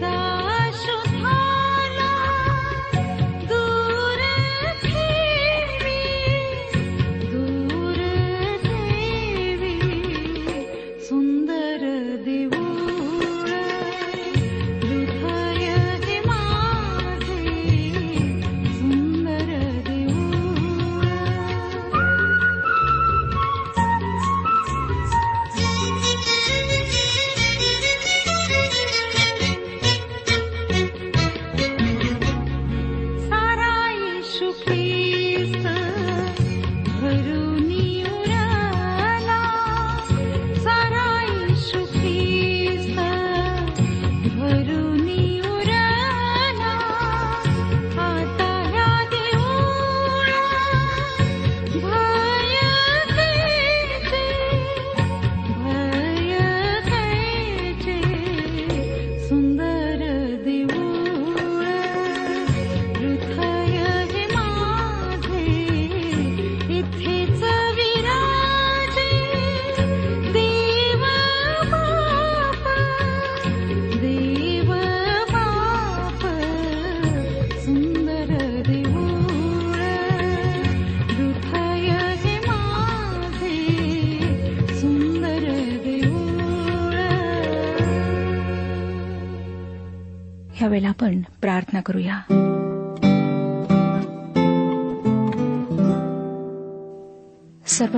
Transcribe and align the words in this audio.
ह्यावेळेला 0.00 0.21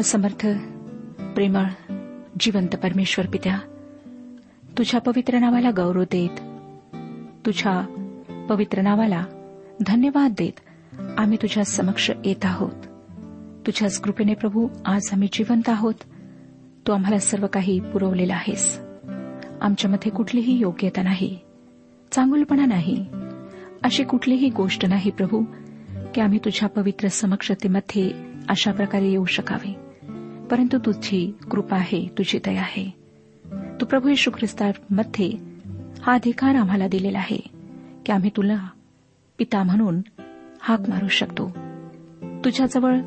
समर्थ 0.05 0.47
प्रेमळ 1.35 1.65
जिवंत 2.41 2.77
परमेश्वर 2.77 3.27
पित्या 3.27 3.59
तुझ्या 4.79 5.01
पवित्र 5.01 5.39
नावाला 5.39 5.71
गौरव 5.71 6.03
देत 6.03 6.41
तुझ्या 7.47 7.87
पवित्र 8.49 8.81
नावाला 8.81 9.25
धन्यवाद 9.87 10.35
देत 10.39 10.61
आम्ही 11.19 11.39
तुझ्या 11.43 11.65
समक्ष 11.65 12.11
येत 12.25 12.45
आहोत. 12.45 12.71
तुझ्याच 13.67 14.01
कृपेने 14.01 14.35
प्रभू 14.35 14.69
आज 14.87 15.09
आम्ही 15.13 15.29
जिवंत 15.33 15.69
आहोत. 15.69 15.95
तू 16.87 16.93
आम्हाला 16.93 17.19
सर्व 17.19 17.47
काही 17.47 17.81
पुरवलेलं 17.81 18.35
आहेस. 18.35 18.81
आमच्यामध्ये 19.61 20.13
कुठलीही 20.13 20.59
योग्यता 20.59 21.03
नाही 21.03 21.39
चांगुलपणा 22.13 22.67
नाही 22.67 23.07
अशी 23.83 24.05
कुठलीही 24.05 24.49
गोष्ट 24.49 24.87
नाही 24.87 25.11
प्रभू 25.11 25.45
की 26.15 26.21
आम्ही 26.21 26.39
तुझ्या 26.39 26.69
पवित्र 26.69 27.09
समक्षतेमध्ये 27.09 28.11
अशा 28.49 28.73
प्रकारे 28.73 29.11
येऊ 29.11 29.25
शकावे. 29.25 29.84
परंतु 30.51 30.79
तुझी 30.79 31.35
कृपा 31.51 31.77
आहे 31.77 32.09
तुझी 32.19 32.39
दया 32.39 32.61
आहे. 32.61 32.91
तू 33.81 33.87
प्रभू 33.87 34.09
येशू 34.09 34.31
ख्रिस्तामध्ये 34.31 35.31
हा 36.03 36.13
अधिकार 36.13 36.55
आम्हाला 36.55 36.89
दिलेला 36.89 37.19
आहे 37.19 37.41
की 38.07 38.13
आम्ही 38.13 38.31
तुला 38.37 38.69
पिता 39.39 39.63
म्हणून 39.63 40.01
हाक 40.61 40.81
मारू 40.89 41.09
शकतो. 41.09 41.51
तुझ्याजवळ 42.45 43.01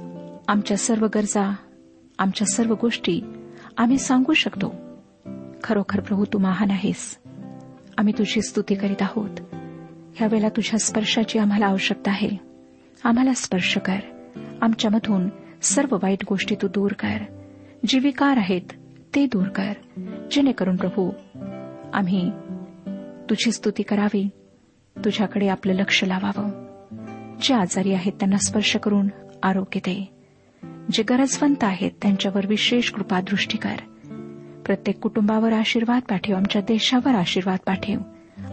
आमच्या 0.48 0.78
सर्व 0.78 1.08
गरजा 1.16 1.56
आमच्या 2.20 2.48
सर्व 2.48 2.76
गोष्टी 2.82 3.22
आम्ही 3.78 3.98
सांगू 3.98 4.34
शकतो. 4.34 4.74
खरोखर 5.64 6.00
प्रभू 6.00 6.26
तू 6.34 6.40
महान 6.40 6.72
आहेस. 6.72 7.18
आम्ही 7.98 8.14
तुझी 8.18 8.42
स्तुती 8.42 8.76
करीत 8.76 9.02
आहोत. 9.02 9.30
ह्यावेळेला 10.16 10.50
तुझ्या 10.50 10.80
स्पर्शाची 10.80 11.40
आम्हाला 11.40 11.66
आवश्यकता 11.66 12.12
आहे. 12.12 12.30
आम्हाला 13.04 13.34
स्पर्श 13.34 13.78
कर. 13.78 14.00
आमच्यामधून 14.62 15.30
सर्व 15.62 15.96
वाईट 15.96 16.24
गोष्टी 16.30 16.56
तू 16.56 16.68
दूर 16.68 16.92
कर. 16.92 17.18
जी 17.88 18.00
विकार 18.00 18.38
आहेत 18.38 18.62
ते 19.16 19.26
दूर 19.26 19.48
कर. 19.48 19.74
जेणेकरून 20.32 20.76
प्रभू 20.76 21.12
आम्ही 21.94 22.32
तुझी 23.30 23.52
स्तुती 23.52 23.84
करावी. 23.84 24.30
तुझ्याकडे 25.06 25.48
आपलं 25.48 25.74
लक्ष 25.74 26.04
लावावं. 26.04 26.68
जे 27.42 27.54
आजारी 27.54 27.94
आहेत 27.94 28.14
त्यांना 28.14 28.38
स्पर्श 28.38 28.76
करून 28.76 29.08
आरोग्य 29.44 29.80
दे. 29.80 30.14
जे 30.92 31.04
गरजवंत 31.04 31.64
आहेत 31.64 31.92
त्यांच्यावर 32.02 32.48
विशेष 32.48 32.92
कृपादृष्टी 32.92 33.58
कर. 33.58 33.76
प्रत्येक 34.66 35.00
कुटुंबावर 35.00 35.54
आशीर्वाद 35.54 36.02
पाठव 36.10 36.34
आमच्या 36.34 36.62
देशावर 36.62 37.16
आशीर्वाद 37.16 37.60
पाठव. 37.66 37.98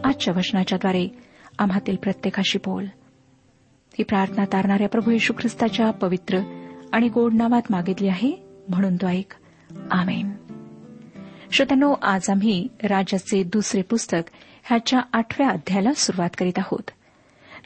आजच्या 0.04 0.34
वचनाच्याद्वारे 0.36 1.08
आम्हातील 1.58 1.96
प्रत्येकाशी 1.96 2.58
बोल. 2.58 2.84
ही 3.98 4.02
प्रार्थना 4.02 4.44
तारणाऱ्या 4.44 4.88
प्रभू 4.88 5.10
येशू 5.10 5.32
ख्रिस्ताच्या 5.32 5.90
पवित्र 5.90 6.53
आणि 6.94 7.08
गोड 7.08 7.34
नावात 7.34 7.62
मागितली 7.70 8.08
आहे 8.08 8.32
म्हणून 8.68 8.96
तो 8.96 9.06
ऐक. 9.06 9.34
आमेन. 9.90 10.32
श्रोत्यानो 11.52 11.94
आज 12.02 12.30
आम्ही 12.30 12.68
राजाचे 12.82 13.42
दुसरे 13.42 13.82
पुस्तक 13.82 14.30
ह्याच्या 14.62 15.00
आठव्या 15.12 15.48
अध्यायाला 15.48 15.92
सुरुवात 15.92 16.30
करीत 16.38 16.52
आहोत. 16.56 16.90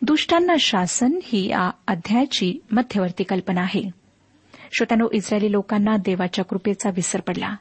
दुष्टांना 0.02 0.54
शासन 0.60 1.10
ही 1.22 1.48
या 1.48 1.70
अध्यायाची 1.86 2.58
मध्यवर्ती 2.72 3.24
कल्पना 3.24 3.60
आहे. 3.60 3.82
श्रोत्यानो 4.72 5.08
इस्रायली 5.12 5.52
लोकांना 5.52 5.96
देवाच्या 5.96 6.44
कृपेचा 6.44 6.90
विसर 6.90 7.20
पडला. 7.20 7.56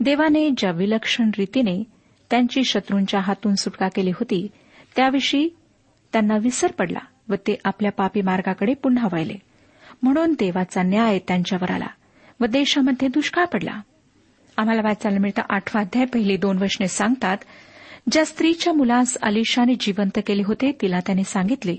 देवाने 0.00 0.50
ज्या 0.50 0.70
विलक्षण 0.70 1.30
रीतीने 1.38 1.84
त्यांची 2.30 2.64
शत्रूंच्या 2.64 3.20
हातून 3.20 3.54
सुटका 3.54 3.88
केली 3.88 4.10
होती 4.10 4.48
त्याविषयी 4.96 5.48
त्यांना 6.12 6.36
विसर 6.36 6.72
पडला 6.72 7.00
व 7.28 7.34
ते 7.34 7.58
आपल्या 7.64 7.92
पापी 7.92 8.22
मार्गाकडे 8.22 8.74
पुन्हा 8.74 9.08
वळले. 9.12 9.34
म्हणून 10.02 10.32
देवाचा 10.32 10.82
न्याय 10.82 11.18
त्यांच्यावर 11.18 11.70
आला 11.70 11.86
व 12.40 12.46
देशामध्ये 12.46 13.08
दुष्काळ 13.08 13.44
पडला. 13.44 13.80
आम्हाला 14.56 14.80
वाचायला 14.84 15.18
मिळतं 15.18 15.42
आठवा 15.48 15.80
अध्याय. 15.80 16.04
पहिली 16.04 16.36
दोन 16.36 16.62
वचने 16.62 16.88
सांगतात 16.88 17.36
ज्या 18.12 18.24
स्त्रीच्या 18.26 18.72
मुलास 18.72 19.16
अलिशाने 19.22 19.74
जिवंत 19.80 20.18
केले 20.26 20.42
होते 20.46 20.78
तिला 20.82 21.00
त्याने 21.00 21.24
सांगितले 21.24 21.76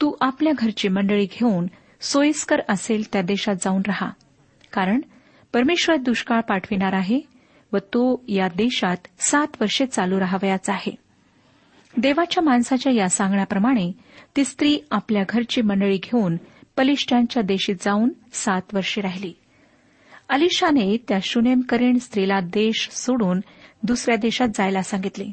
तू 0.00 0.12
आपल्या 0.20 0.52
घरची 0.58 0.88
मंडळी 0.88 1.24
घेऊन 1.24 1.66
सोयीस्कर 2.00 2.60
असेल 2.68 3.04
त्या 3.12 3.22
देशात 3.22 3.54
जाऊन 3.54 3.82
रहा. 3.86 4.10
कारण 4.72 5.00
परमेश्वर 5.52 5.96
दुष्काळ 5.96 6.40
पाठविणार 6.40 6.92
आहे 6.92 7.20
व 7.72 7.78
तो 7.78 8.24
या 8.28 8.48
देशात 8.48 8.96
सात 9.18 9.46
वर्षे 9.60 9.86
चालू 9.86 10.20
राहावयाचा 10.20 10.72
आहे. 10.72 10.94
देवाच्या 11.96 12.42
माणसाच्या 12.42 12.92
या 12.92 13.08
सांगण्याप्रमाणे 13.08 13.92
ती 14.36 14.44
स्त्री 14.44 14.78
आपल्या 14.90 15.22
घरची 15.28 15.62
मंडळी 15.62 15.96
घेऊन 15.96 16.36
पलिष्ठांच्या 16.76 17.42
देशीत 17.42 17.74
जाऊन 17.80 18.08
सात 18.32 18.62
वर्षे 18.72 19.00
राहिली. 19.00 19.32
अलिशाने 20.28 20.96
त्या 21.08 21.18
शुनेमकरीण 21.22 21.98
स्त्रीला 21.98 22.40
देश 22.40 22.88
सोडून 22.92 23.40
दुसऱ्या 23.82 24.16
देशात 24.16 24.48
जायला 24.48 24.82
सांगितले. 24.82 25.24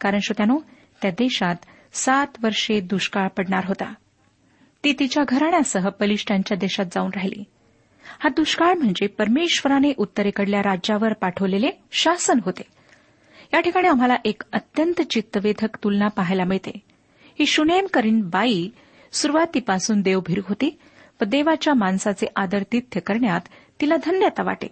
कारण 0.00 0.18
श्रोत्यानो 0.18 0.58
त्या 1.02 1.10
देशात 1.10 1.54
सात 1.92 2.26
वर्षे 2.42 2.80
दुष्काळ 2.80 3.28
पडणार 3.28 3.64
होता. 3.64 3.94
ती 4.84 4.92
तिच्या 4.98 5.24
घराण्यासह 5.28 5.88
बलिष्ठांच्या 6.00 6.56
देशात 6.56 6.84
जाऊन 6.84 7.10
राहिली. 7.14 7.44
हा 8.20 8.28
दुष्काळ 8.28 8.74
म्हणजे 8.74 9.06
परमेश्वराने 9.06 9.92
उत्तरेकडल्या 9.96 10.60
राज्यावर 10.60 11.12
पाठवलेले 11.12 11.70
शासन 11.92 12.38
होते. 12.44 12.62
या 13.54 13.60
ठिकाणी 13.60 13.88
आम्हाला 13.88 14.16
एक 14.24 14.42
अत्यंत 14.52 15.02
चित्तवेधक 15.02 15.76
तुलना 15.84 16.08
पाहायला 16.08 16.44
मिळते. 16.44 16.82
ही 17.38 17.46
शुनेम 17.46 17.86
करीन 17.86 18.20
बाई 18.20 18.68
सुरुवातीपासून 19.12 20.00
देवभीर 20.00 20.40
होती 20.48 20.78
व 21.20 21.24
देवाच्या 21.24 21.74
माणसाचे 21.74 22.26
आदरतिथ्य 22.36 23.00
करण्यात 23.00 23.40
तिला 23.80 23.96
धन्यता 23.96 24.42
वाटे. 24.42 24.66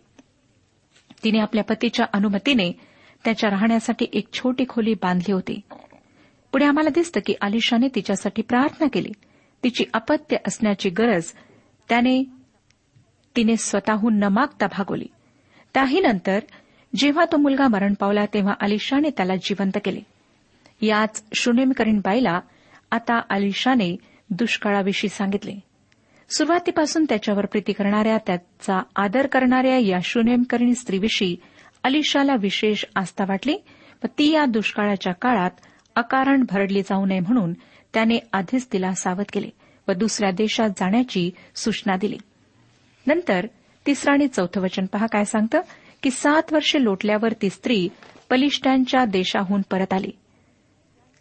तिने 1.25 1.39
आपल्या 1.39 1.65
पतीच्या 1.65 2.07
अनुमतीने 2.13 2.73
त्याच्या 3.25 3.51
राहण्यासाठी 3.51 4.07
एक 4.13 4.33
छोटी 4.33 4.65
खोली 4.69 4.95
बांधली 4.95 5.33
होती. 5.33 5.61
पुढे 6.53 6.65
आम्हाला 6.65 6.91
दिसतं 6.91 7.21
की 7.27 7.35
आलिशाने 7.41 7.89
तिच्यासाठी 7.95 8.43
प्रार्थना 8.43 8.87
केली. 8.93 9.13
तिची 9.65 9.85
अपत्य 9.95 10.37
असण्याची 10.47 10.91
गरज 10.91 11.25
त्याने 11.89 12.25
तिने 13.37 13.57
स्वतःहून 13.57 14.19
न 14.19 14.25
मागता 14.25 14.67
भागवली. 14.67 15.07
त्याही 15.75 16.01
नंतर 16.01 16.39
जेव्हा 16.97 17.25
तो 17.25 17.37
मुलगा 17.37 17.69
मरण 17.69 17.95
पावला 17.95 18.27
तेव्हा 18.27 18.55
अलिशाने 18.61 19.11
त्याला 19.11 19.37
जिवंत 19.37 19.79
केले. 19.85 20.01
याच 20.87 21.25
शून्यमकरीण 21.35 21.99
बाईला 21.99 22.41
आता 22.91 23.21
अलिशाने 23.31 23.97
दुष्काळाविषयी 24.31 25.09
सांगितले. 25.09 25.53
सुरुवातीपासून 26.31 27.05
त्याच्यावर 27.09 27.47
प्रीती 27.47 27.73
करणाऱ्या 27.73 28.19
त्याचा 28.27 28.83
आदर 28.97 29.27
करणाऱ्या 29.27 29.79
या 29.79 29.99
शुनेमकरीण 30.05 30.73
स्त्रीविषयी 30.73 31.37
अलिशाला 31.85 32.35
विशेष 32.41 32.85
आस्था 32.97 33.25
वाटली 33.29 33.57
व 34.05 34.07
ती 34.19 34.33
या 34.33 34.45
दुष्काळाच्या 34.45 35.13
काळात 35.13 35.51
अकारण 35.95 36.45
भरडली 36.51 36.83
जाऊ 36.83 37.07
नये 37.07 37.21
म्हणून 37.21 37.53
त्याने 37.95 38.19
आधीच 38.33 38.69
तिला 38.73 38.93
सावध 38.93 39.25
केले 39.33 39.51
व 39.89 39.93
दुसऱ्या 39.93 40.31
देशात 40.31 40.71
जाण्याची 40.71 41.31
सूचना 41.57 41.97
दिली. 41.97 42.19
नंतर 43.07 43.47
तिसरं 43.87 44.13
आणि 44.13 44.29
चौथं 44.29 44.61
वचन 44.61 44.87
पहा 44.87 45.07
काय 45.07 45.25
सांगतं? 45.25 45.61
की 46.03 46.11
सात 46.11 46.43
वर्षे 46.53 46.85
लोटल्यावर 46.85 47.33
ती 47.33 47.51
स्त्री 47.51 47.89
पलिष्टांच्या 48.31 49.05
देशाहून 49.05 49.61
परत 49.71 49.93
आली. 49.93 50.11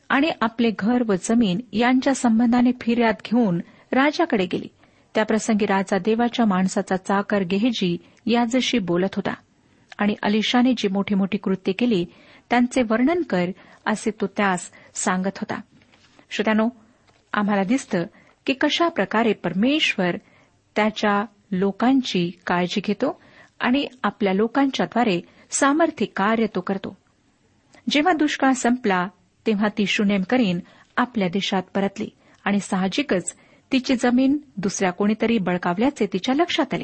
आणि 0.10 0.30
आपले 0.42 0.72
घर 0.80 1.04
व 1.07 1.13
जमीन 1.24 1.60
यांच्या 1.74 2.16
संबंधाने 2.16 2.72
फिर्याद 2.81 3.16
घेऊन 3.25 3.60
राजाकडे 3.92 4.46
गेली. 4.46 4.68
त्याप्रसंगी 5.16 5.66
राजा 5.66 5.98
देवाच्या 5.98 6.46
माणसाचा 6.46 6.96
चाकर 6.96 7.44
गेहजी 7.44 7.98
याजशी 8.25 8.79
बोलत 8.79 9.15
होता. 9.15 9.34
आणि 9.98 10.15
अलिशाने 10.24 10.74
जी 10.77 10.88
मोठी 10.88 11.15
मोठी 11.15 11.38
कृत्य 11.38 11.72
केली 11.72 12.06
त्यांचे 12.50 12.82
वर्णन 12.82 13.22
कर 13.22 13.46
असे 13.86 14.12
तो 14.12 14.27
त्यास 14.27 14.72
सांगत 14.94 15.38
होता. 15.38 15.62
श्रोत्यानो 16.32 16.70
आम्हाला 17.34 17.63
दिसतं 17.63 18.03
की 18.46 18.53
कशा 18.53 18.88
प्रकारे 18.88 19.34
परमेश्वर 19.34 20.15
त्याच्या 20.75 21.25
लोकांची 21.51 22.32
काळजी 22.48 22.82
घेतो 22.86 23.22
आणि 23.60 23.88
आपल्या 24.03 24.34
लोकांच्याद्वारे 24.34 25.22
सामर्थ्य 25.51 26.06
कार्य 26.06 26.46
तो 26.56 26.62
करतो. 26.62 26.98
जेव्हा 27.89 28.13
दुष्काळ 28.13 28.51
संपला 28.51 29.08
तेव्हा 29.48 29.68
ती 29.78 29.86
शुनेमकरीन 29.86 30.60
आपल्या 30.98 31.28
देशात 31.28 31.64
परतली 31.75 32.10
आणि 32.46 32.60
साहजिकच 32.60 33.36
तिची 33.72 33.96
जमीन 33.96 34.38
दुसऱ्या 34.58 34.92
कोणीतरी 34.92 35.38
बळकावल्याचे 35.38 36.06
तिच्या 36.14 36.36
लक्षात 36.36 36.74
आले. 36.74 36.84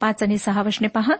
पाच 0.00 0.22
आणि 0.22 0.38
सहा 0.38 0.62
वशने 0.62 0.88
पहा 0.88 1.14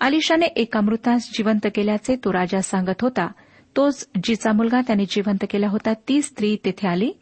आलिशाने 0.00 0.46
एका 0.46 0.80
मृतास 0.80 1.30
जिवंत 1.32 1.66
केल्याचे 1.74 2.16
तो 2.16 2.32
राजा 2.32 2.60
सांगत 2.60 3.02
होता. 3.02 3.28
तोच 3.76 4.08
जिचा 4.24 4.52
मुलगा 4.52 4.80
त्याने 4.80 5.04
जिवंत 5.04 5.44
केला 5.50 5.68
होता 5.68 5.92
ती 6.08 6.22
स्त्री 6.22 6.56
तेथे 6.64 6.88
आली 6.88 7.12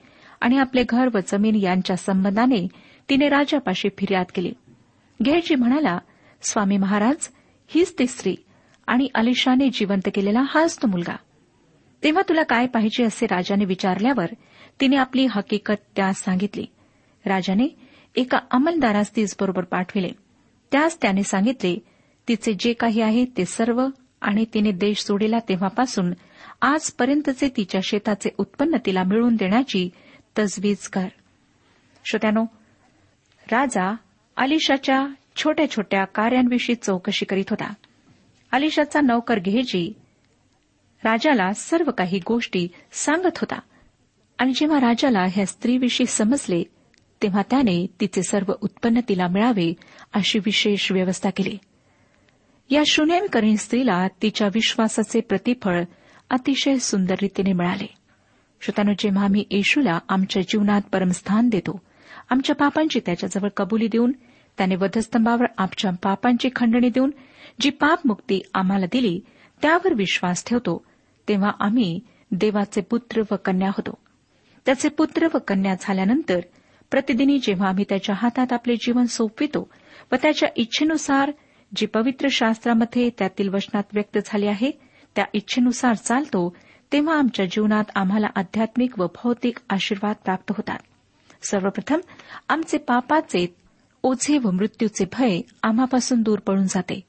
आणि 0.41 0.59
आपले 0.59 0.85
घर 0.89 1.09
व 1.15 1.19
जमीन 1.27 1.55
यांच्या 1.55 1.97
संबंधाने 1.97 2.69
तिने 3.11 3.29
राजापाशी 3.29 3.89
फिर्याद 3.99 4.27
केली. 4.35 4.53
घेजी 5.23 5.55
म्हणाला 5.55 5.99
स्वामी 6.43 6.77
महाराज 6.77 7.29
हीच 7.69 7.95
ती 7.99 8.07
स्त्री 8.07 8.37
आणि 8.87 9.09
अलिशाने 9.15 9.69
जिवंत 9.69 10.09
केलेला 10.15 10.41
हाच 10.41 10.83
तो 10.83 10.87
मुलगा. 10.87 11.17
तेव्हा 12.07 12.23
तुला 12.29 12.43
काय 12.43 12.67
पाहिजे 12.67 13.05
असे 13.05 13.27
राजाने 13.27 13.65
विचारल्यावर 13.65 14.27
तिने 14.81 14.97
आपली 14.97 15.27
हकीकत 15.31 15.75
त्यास 15.97 16.17
सांगितली. 16.17 16.67
राजाने 17.27 17.77
एका 18.17 18.39
अंमलदारास 18.51 19.11
बरोबर 19.41 19.65
पाठविले. 19.65 20.09
त्यास 20.73 21.03
त्याने 21.03 21.23
सांगितले 21.23 21.79
तिचे 22.29 22.53
जे 22.59 22.73
काही 22.73 23.01
आहे 23.01 23.25
ते 23.25 23.45
सर्व 23.45 23.87
आणि 24.21 24.45
तिने 24.55 24.71
देश 24.71 24.99
सोडिला 24.99 25.39
तेव्हापासून 25.39 26.13
आजपर्यंतचे 26.63 27.49
तिच्या 27.57 27.81
शेताचे 27.85 28.29
उत्पन्न 28.39 28.77
तिला 28.87 29.03
मिळवून 29.03 29.37
देण्याची 29.37 29.91
तजवीज 30.39 30.89
कर. 30.89 31.09
श्रोत्यानो 32.11 32.45
राजा 33.53 33.95
अलिशाच्या 34.37 35.07
छोट्या 35.37 35.71
छोट्या 35.71 36.05
कार्यांविषयी 36.05 36.75
चौकशी 36.75 37.25
करीत 37.25 37.51
होता. 37.51 37.75
अलिशाचा 38.53 39.01
नौकर 39.01 39.39
घेजी 39.39 39.93
राजाला 41.05 41.53
सर्व 41.53 41.91
काही 41.91 42.21
गोष्टी 42.27 42.69
सांगत 42.93 43.37
होता. 43.37 43.59
आणि 44.39 44.53
जेव्हा 44.53 44.81
राजाला 44.81 45.25
ह्या 45.33 45.47
स्त्रीविषयी 45.47 46.07
समजले 46.07 46.63
तेव्हा 47.23 47.43
त्याने 47.51 47.87
तिचे 48.01 48.23
सर्व 48.23 48.53
उत्पन्न 48.61 49.01
तिला 49.09 49.29
मिळावे 49.29 49.75
अशी 50.15 50.39
विशेष 50.39 50.93
व्यवस्था 50.93 51.31
केली. 51.31 51.59
या 52.71 53.27
करीन 53.33 53.57
स्त्रीला 53.57 54.09
तिच्या 54.23 54.49
विश्वासाचे 54.55 55.21
प्रतिफळ 55.21 55.83
अतिशय 56.31 56.79
सुंदर 56.79 57.15
रीतीने 57.23 57.53
मिळाले. 57.53 57.87
श्रोतानो 58.61 58.93
जेव्हा 58.99 59.25
आम्ही 59.25 59.45
येशूला 59.51 59.99
आमच्या 60.09 60.43
जीवनात 60.43 60.83
परमस्थान 60.93 61.49
देतो 61.49 61.81
आमच्या 62.31 62.57
पापांची 62.57 63.01
त्याच्याजवळ 63.07 63.49
कबुली 63.57 63.89
देऊन 63.89 64.13
त्याने 64.59 64.77
वधस्तंभावर 64.77 65.45
आमच्या 65.59 65.91
पापांची 66.03 66.49
खंडणी 66.57 66.89
देऊन 66.89 67.11
जी 67.61 67.71
पापमुक्ती 67.71 68.43
आम्हाला 68.55 68.87
दिली 68.87 69.21
त्यावर 69.63 69.95
विश्वास 69.95 70.45
ठेवतो 70.45 70.85
तेव्हा 71.29 71.51
आम्ही 71.61 72.01
देवाचे 72.31 72.81
पुत्र 72.81 73.23
व 73.31 73.35
कन्या 73.45 73.69
होतो. 73.69 73.99
त्याचे 74.67 74.89
पुत्र 74.89 75.27
व 75.35 75.39
कन्या 75.49 75.75
झाल्यानंतर 75.81 76.41
प्रतिदिनी 76.91 77.39
जेव्हा 77.39 77.69
आम्ही 77.69 77.85
त्याच्या 77.89 78.15
हातात 78.19 78.53
आपले 78.53 78.77
जीवन 78.77 79.05
सोपवितो 79.05 79.69
व 80.13 80.15
त्याच्या 80.23 80.49
इच्छेनुसार 80.57 81.33
जी 81.77 81.87
पवित्र 81.87 82.29
शास्त्रामध्ये 82.31 83.11
त्यातील 83.19 83.49
वचनात 83.49 83.83
व्यक्त 83.93 84.19
झाली 84.27 84.47
आहे 84.47 84.71
त्या 85.17 85.25
इच्छेनुसार 85.33 85.95
चालतो 85.95 86.57
तेव्हा 86.93 87.19
आमच्या 87.19 87.47
जीवनात 87.47 87.85
आम्हाला 87.95 88.27
आध्यात्मिक 88.35 88.99
व 88.99 89.07
भौतिक 89.07 89.59
आशीर्वाद 89.71 90.17
प्राप्त 90.25 90.53
होतात. 90.57 90.79
सर्वप्रथम 91.43 92.01
आमचे 92.49 92.79
पापाचे 92.79 93.55
ओझे 94.03 94.39
व 94.39 94.51
मृत्यूचे 94.51 95.05
भय 95.13 95.41
आम्हापासून 95.63 96.23
दूर 96.23 96.39
पळून 96.39 96.67
जाते 96.67 97.01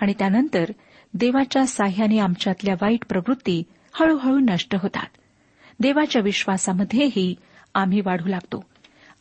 आणि 0.00 0.12
त्यानंतर 0.18 0.70
देवाच्या 1.14 1.66
साह्याने 1.66 2.18
आमच्यातल्या 2.18 2.74
वाईट 2.74 3.04
प्रवृत्ती 3.08 3.62
हळूहळू 3.92 4.38
नष्ट 4.38 4.74
होतात. 4.74 5.06
देवाच्या 5.80 6.22
विश्वासामध्येही 6.22 7.34
आम्ही 7.74 8.00
वाढू 8.00 8.26
लागतो. 8.26 8.64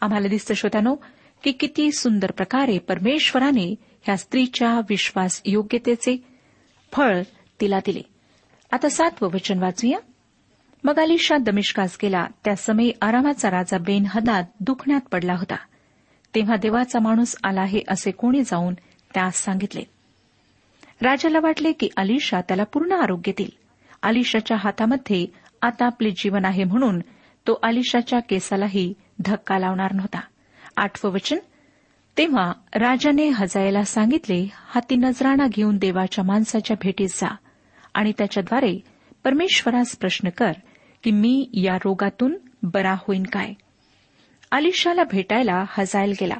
आम्हाला 0.01 0.27
दिसतं 0.27 0.53
श्रोत्यानो 0.53 0.95
की 1.43 1.51
किती 1.51 1.91
सुंदर 1.91 2.31
प्रकारे 2.31 2.77
परमेश्वराने 2.77 3.75
ह्या 4.03 4.17
स्त्रीच्या 4.17 4.79
विश्वास 4.89 5.41
योग्यतेचे 5.45 6.23
फळ 6.91 7.21
तिला 7.61 7.79
दिले. 7.79 8.01
आता 8.71 8.89
सातवं 8.89 9.29
वचन 9.33 9.59
वाचूया. 9.59 9.99
मग 10.83 10.99
अलिशा 10.99 11.37
दमिष्कास 11.37 11.97
गेला 12.01 12.27
त्या 12.45 12.55
समय 12.55 12.89
आरामाचा 13.01 13.51
राजा 13.51 13.77
बेन 13.77 14.05
हदात 14.09 14.43
दुखण्यात 14.59 15.01
पडला 15.01 15.33
होता. 15.33 15.55
तेव्हा 16.35 16.55
देवाचा 16.55 16.99
माणूस 16.99 17.35
आला 17.43 17.61
आहे 17.61 17.81
असे 17.87 18.11
कोणी 18.11 18.41
जाऊन 18.41 18.73
त्यास 19.13 19.35
सांगितले. 19.35 19.92
राजाला 21.03 21.39
वाटले 21.39 21.71
की 21.71 21.89
अलिशा 21.97 22.41
त्याला 22.41 22.63
पूर्ण 22.63 22.91
आरोग्य 22.91 23.31
देईल. 23.31 23.49
अलिशाच्या 24.03 24.57
हातामध्ये 24.57 25.25
आता 25.61 25.85
आपले 25.85 26.11
जीवन 26.11 26.45
आहे 26.45 26.63
म्हणून 26.63 26.99
तो 27.47 27.59
अलिशाच्या 27.63 28.19
केसालाही 28.19 28.93
धक्का 29.19 29.59
लावणार 29.59 29.93
नव्हता. 29.93 30.19
आठवं 30.77 31.11
वचन? 31.11 31.37
तेव्हा 32.17 32.51
राजाने 32.75 33.29
हजायला 33.29 33.83
सांगितले 33.83 34.47
हाती 34.53 34.95
नजराणा 34.95 35.47
घेऊन 35.47 35.77
देवाच्या 35.77 36.23
माणसाच्या 36.23 36.77
भेटीत 36.81 37.07
जा 37.07 37.35
आणि 37.93 38.11
त्याच्याद्वारे 38.17 38.79
परमेश्वरास 39.23 39.95
प्रश्न 39.95 40.29
कर 40.29 40.51
की 41.03 41.11
मी 41.11 41.49
या 41.53 41.75
रोगातून 41.75 42.37
बरा 42.63 42.93
होईन 42.93 43.23
काय. 43.23 43.53
अलिशाला 44.51 45.03
भेटायला 45.03 45.65
हजायल 45.69 46.13
गेला. 46.21 46.37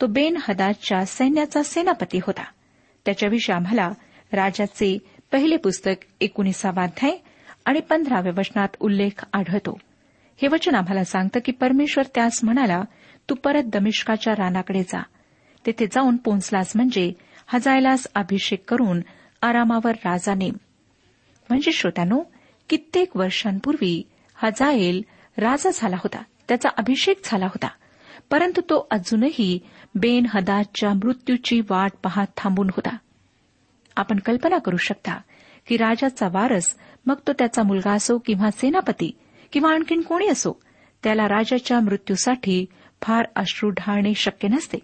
तो 0.00 0.06
बेन 0.06 0.38
हदादच्या 0.48 1.06
सैन्याचा 1.06 1.62
सेनापती 1.62 2.18
होता. 2.22 2.44
त्याच्याविषयी 3.04 3.56
आम्हाला 3.56 3.90
राजाचे 4.32 4.98
पहिले 5.32 5.56
पुस्तक 5.56 6.04
एकोणीसावाध्याय 6.20 7.16
आणि 7.64 7.80
पंधराव्या 7.80 8.32
वचनात 8.38 8.68
उल्लेख 8.80 9.24
आढळतो. 9.32 9.78
हे 10.42 10.48
वचन 10.48 10.74
आम्हाला 10.74 11.04
सांगतं 11.04 11.40
की 11.44 11.52
परमेश्वर 11.52 12.04
त्यास 12.14 12.40
म्हणाला 12.42 12.82
तू 13.30 13.34
परत 13.34 13.62
दमिष्काच्या 13.62 14.32
रानाकडे 14.32 14.82
जा. 14.82 15.02
तेथे 15.66 15.86
जाऊन 15.86 16.16
पोचलास 16.16 16.72
म्हणजे 16.74 17.12
हजायलास 17.46 18.06
अभिषेक 18.14 18.70
करून 18.70 19.00
आरामावर 19.42 19.90
राजा 19.90 20.34
नेम. 20.34 20.52
म्हणजे 21.48 21.72
श्रोत्यानो 21.72 22.22
कित्येक 22.68 23.16
वर्षांपूर्वी 23.16 24.02
हजाएल 24.34 25.02
राजा 25.38 25.70
झाला 25.74 25.96
होता. 25.96 26.22
त्याचा 26.48 26.68
अभिषेक 26.76 27.20
झाला 27.24 27.46
होता. 27.46 27.68
परंतु 28.32 28.60
तो 28.60 28.86
अजूनही 28.90 29.58
बेन 29.94 30.26
हदादच्या 30.34 30.90
मृत्यूची 30.94 31.60
वाट 31.60 31.92
पाहत 32.02 32.26
थांबून 32.36 32.66
होता. 32.66 32.96
आपण 33.96 34.18
कल्पना 34.18 34.58
करू 34.58 34.76
शकता 34.76 35.20
की 35.66 35.76
राजाचा 35.76 36.28
वारस 36.32 36.76
मग 37.06 37.14
तो 37.26 37.32
त्याचा 37.32 37.62
मुलगा 37.62 37.92
असो 37.92 38.18
किंवा 38.18 38.50
सेनापती 38.50 39.18
किंवा 39.52 39.70
आणखीन 39.70 40.00
कोणी 40.00 40.26
असो 40.28 40.52
त्याला 41.04 41.28
राजाच्या 41.28 41.80
मृत्यूसाठी 41.80 42.66
फार 43.02 43.24
अश्रू 43.36 43.70
ढाळणे 43.70 44.14
शक्य 44.14 44.48
नसते. 44.48 44.78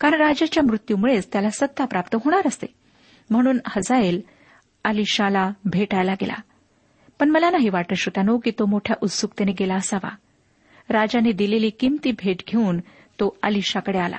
कारण 0.00 0.14
राजाच्या 0.14 0.62
मृत्यूमुळेच 0.62 1.28
त्याला 1.32 1.50
सत्ता 1.50 1.84
प्राप्त 1.84 2.16
होणार 2.24 2.46
असते. 2.46 2.66
म्हणून 3.30 3.58
हजाएल 3.66 4.20
अलिशाला 4.84 5.50
भेटायला 5.64 6.14
गेला. 6.14 6.36
पण 7.20 7.30
मला 7.30 7.50
नाही 7.50 7.68
वाटत 7.68 7.94
श्रोत्यानो 7.94 8.38
की 8.38 8.50
तो 8.50 8.66
मोठ्या 8.66 8.96
उत्सुकतेने 9.02 9.52
गेला 9.52 9.74
असावा. 9.74 10.08
राजाने 10.88 11.32
दिलेली 11.32 11.70
किमती 11.70 12.12
भेट 12.12 12.36
घेऊन 12.48 12.78
तो 13.20 13.36
अलिशाकडे 13.42 13.98
आला. 13.98 14.16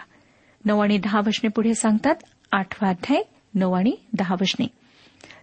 नऊ 0.65 0.79
आणि 0.79 0.97
दहा 0.97 1.19
वशने 1.19 1.49
पुढे 1.49 1.73
सांगतात 1.73 2.15
आठवा 2.51 2.89
अध्याय 2.89 3.21
नऊ 3.53 3.71
आणि 3.71 3.95
दहा 4.13 4.35
वशने. 4.41 4.67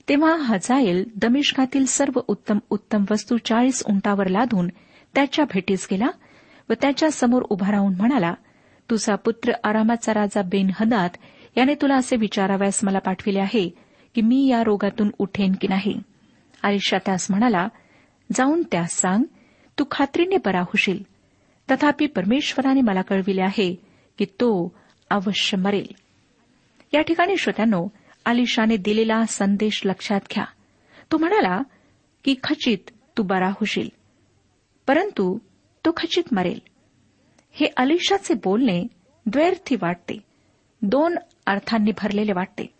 तेव्हा 0.09 0.37
हजाईल 0.37 1.05
दमिष्कातील 1.17 1.85
सर्व 1.85 2.21
उत्तम 2.29 2.59
उत्तम 2.71 3.05
वस्तू 3.11 3.37
चाळीस 3.37 3.83
उंटावर 3.87 4.27
लादून 4.27 4.69
त्याच्या 5.15 5.45
भेटीस 5.45 5.89
गेला 5.91 6.09
व 6.71 6.73
त्याच्यासमोर 6.81 7.43
उभा 7.43 7.71
राहून 7.71 7.95
म्हणाला 7.95 8.35
तुझा 8.91 9.15
पुत्र 9.15 9.53
आरामाचा 9.65 10.15
राजा 10.15 10.43
बेन 10.43 10.71
हदात 10.81 11.11
याने 11.57 11.75
तुला 11.75 11.95
असे 11.95 12.17
विचाराव्यास 12.17 12.81
मला 12.83 12.99
पाठविले 12.99 13.41
आहे 13.41 13.69
की 14.15 14.21
मी 14.21 14.49
या 14.49 14.63
रोगातून 14.65 15.11
उठेन 15.19 15.53
की 15.61 15.69
नाही. 15.69 16.01
आयुष्या 16.63 16.99
त्यास 17.07 17.27
म्हणाला 17.31 17.69
जाऊन 18.33 18.63
त्यास 18.63 18.93
सांग 18.93 19.23
तू 19.79 19.85
खात्रीने 19.91 20.37
बरा 20.37 20.61
होशील 20.61 21.12
तथापि 21.71 22.07
परमेश्वराने 22.07 22.81
मला 22.81 23.03
कळविले 23.03 23.43
आहे 23.43 23.75
की 24.19 24.25
तो 24.25 24.77
अवश्य 25.11 25.57
मरेल. 25.57 25.95
या 26.95 27.01
ठिकाणी 27.01 27.37
श्रोत्यानो 27.37 27.89
आलिशाने 28.27 28.77
दिलेला 28.77 29.25
संदेश 29.29 29.83
लक्षात 29.85 30.21
घ्या. 30.31 30.45
तो 31.13 31.19
म्हणाला 31.19 31.63
की 32.25 32.35
खचित 32.43 32.91
तू 33.19 33.23
बरा 33.23 33.49
होशील 33.49 33.89
परंतु 34.87 35.39
तो 35.87 35.91
खचित 35.97 36.23
मरेल. 36.33 36.61
हे 37.53 37.67
अलिशाचे 37.77 38.35
बोलणे 38.35 38.87
द्वैर्थी 39.27 39.77
वाटते 39.77 40.19
दोन 40.83 41.17
अर्थांनी 41.47 41.91
भरलेले 41.91 42.33
वाटते. 42.33 42.75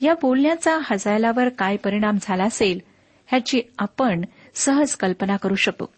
या 0.00 0.14
बोलण्याचा 0.14 0.78
हजायलावर 0.82 1.48
काय 1.48 1.76
परिणाम 1.76 2.16
झाला 2.20 2.44
असेल 2.44 2.80
ह्याची 3.26 3.60
आपण 3.78 4.24
सहज 4.54 4.96
कल्पना 4.96 5.36
करू 5.36 5.54
शकतो 5.54 5.92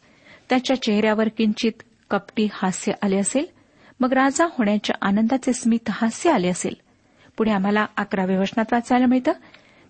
त्याच्या 0.49 0.83
चेहऱ्यावर 0.83 1.29
किंचित 1.29 1.73
कपटी 2.13 2.49
हास्य 2.53 2.93
आले 3.03 3.17
असेल 3.17 3.47
मग 4.01 4.13
राजा 4.13 4.45
होण्याच्या 4.45 4.97
आनंदाचे 5.03 5.53
स्मित 5.53 5.91
हास्य 5.91 6.31
आले 6.31 6.49
असेल. 6.49 6.75
पुढे 7.37 7.51
आम्हाला 7.51 7.87
अकराव्या 7.97 8.41
वचनात 8.41 8.65
वाचायला 8.73 9.07
मिळतं. 9.07 9.33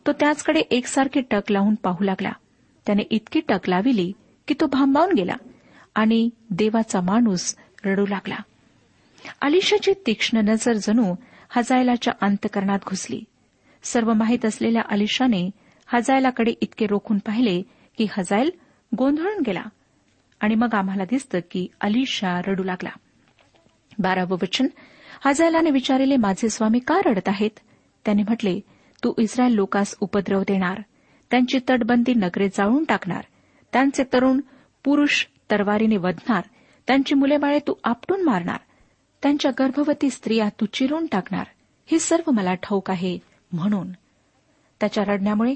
तो 0.07 0.13
त्याचकडे 0.13 0.61
एकसारखी 0.61 1.21
टक 1.21 1.51
लावून 1.51 1.75
पाहू 1.75 2.05
लागला. 2.05 2.33
त्याने 2.87 3.03
इतकी 3.11 3.41
टक 3.41 3.69
लाविली 3.69 4.13
की 4.49 4.55
तो 4.61 4.67
भांबावून 4.67 5.13
गेला 5.13 5.33
आणि 5.95 6.31
देवाचा 6.51 7.01
माणूस 7.01 7.57
रडू 7.85 8.07
लागला. 8.07 8.37
अलिशाची 9.41 9.93
तीक्ष्ण 10.07 10.39
नजर 10.39 10.73
जणू 10.73 11.15
हजायलाच्या 11.51 12.15
अंतकरणात 12.21 12.79
घुसली. 12.89 13.25
सर्व 13.83 14.13
माहीत 14.13 14.45
असलेल्या 14.45 14.83
अलिशाने 14.91 15.51
हजायलाकडे 15.87 16.55
इतके 16.61 16.87
रोखून 16.87 17.19
पाहिले 17.19 17.63
की 17.99 18.07
हजायल 18.19 18.51
गोंधळून 18.99 19.43
गेला. 19.47 19.63
आणि 20.43 20.55
मग 20.55 20.75
आम्हाला 20.75 21.05
दिसतं 21.05 21.39
की 21.51 21.67
अलिशा 21.81 22.41
रडू 22.47 22.63
लागला. 22.63 22.91
बारावं 23.99 24.37
वचन. 24.43 24.67
हजायलाने 25.27 25.71
विचारले 25.71 26.17
माझे 26.17 26.49
स्वामी 26.49 26.79
का 26.79 27.01
रडत 27.05 27.29
आहेत? 27.29 27.51
त्याने 28.05 28.23
म्हटले 28.23 28.61
तू 29.05 29.13
इस्रायल 29.19 29.53
लोकास 29.53 29.95
उपद्रव 30.01 30.41
देणार. 30.41 30.83
त्यांची 31.31 31.59
तटबंदी 31.71 32.15
नगरे 32.15 32.49
जाळून 32.49 32.85
टाकणार. 32.85 33.25
त्यांचे 33.73 34.05
तरुण 34.13 34.41
पुरुष 34.85 35.27
तरवारीने 35.51 35.97
वधणार. 35.97 36.43
त्यांची 36.87 37.15
मुले 37.15 37.37
बाळे 37.37 37.59
तू 37.59 37.75
आपटून 37.85 38.23
मारणार. 38.23 38.59
त्यांच्या 39.23 39.53
गर्भवती 39.59 40.11
स्त्रिया 40.11 40.49
तू 40.49 40.67
चिरून 40.67 41.07
टाकणार. 41.07 41.45
हे 41.87 41.99
सर्व 41.99 42.31
मला 42.31 42.55
ठाऊक 42.55 42.91
आहे 42.91 43.19
म्हणून. 43.53 43.93
त्याच्या 44.81 45.05
रडण्यामुळे 45.05 45.55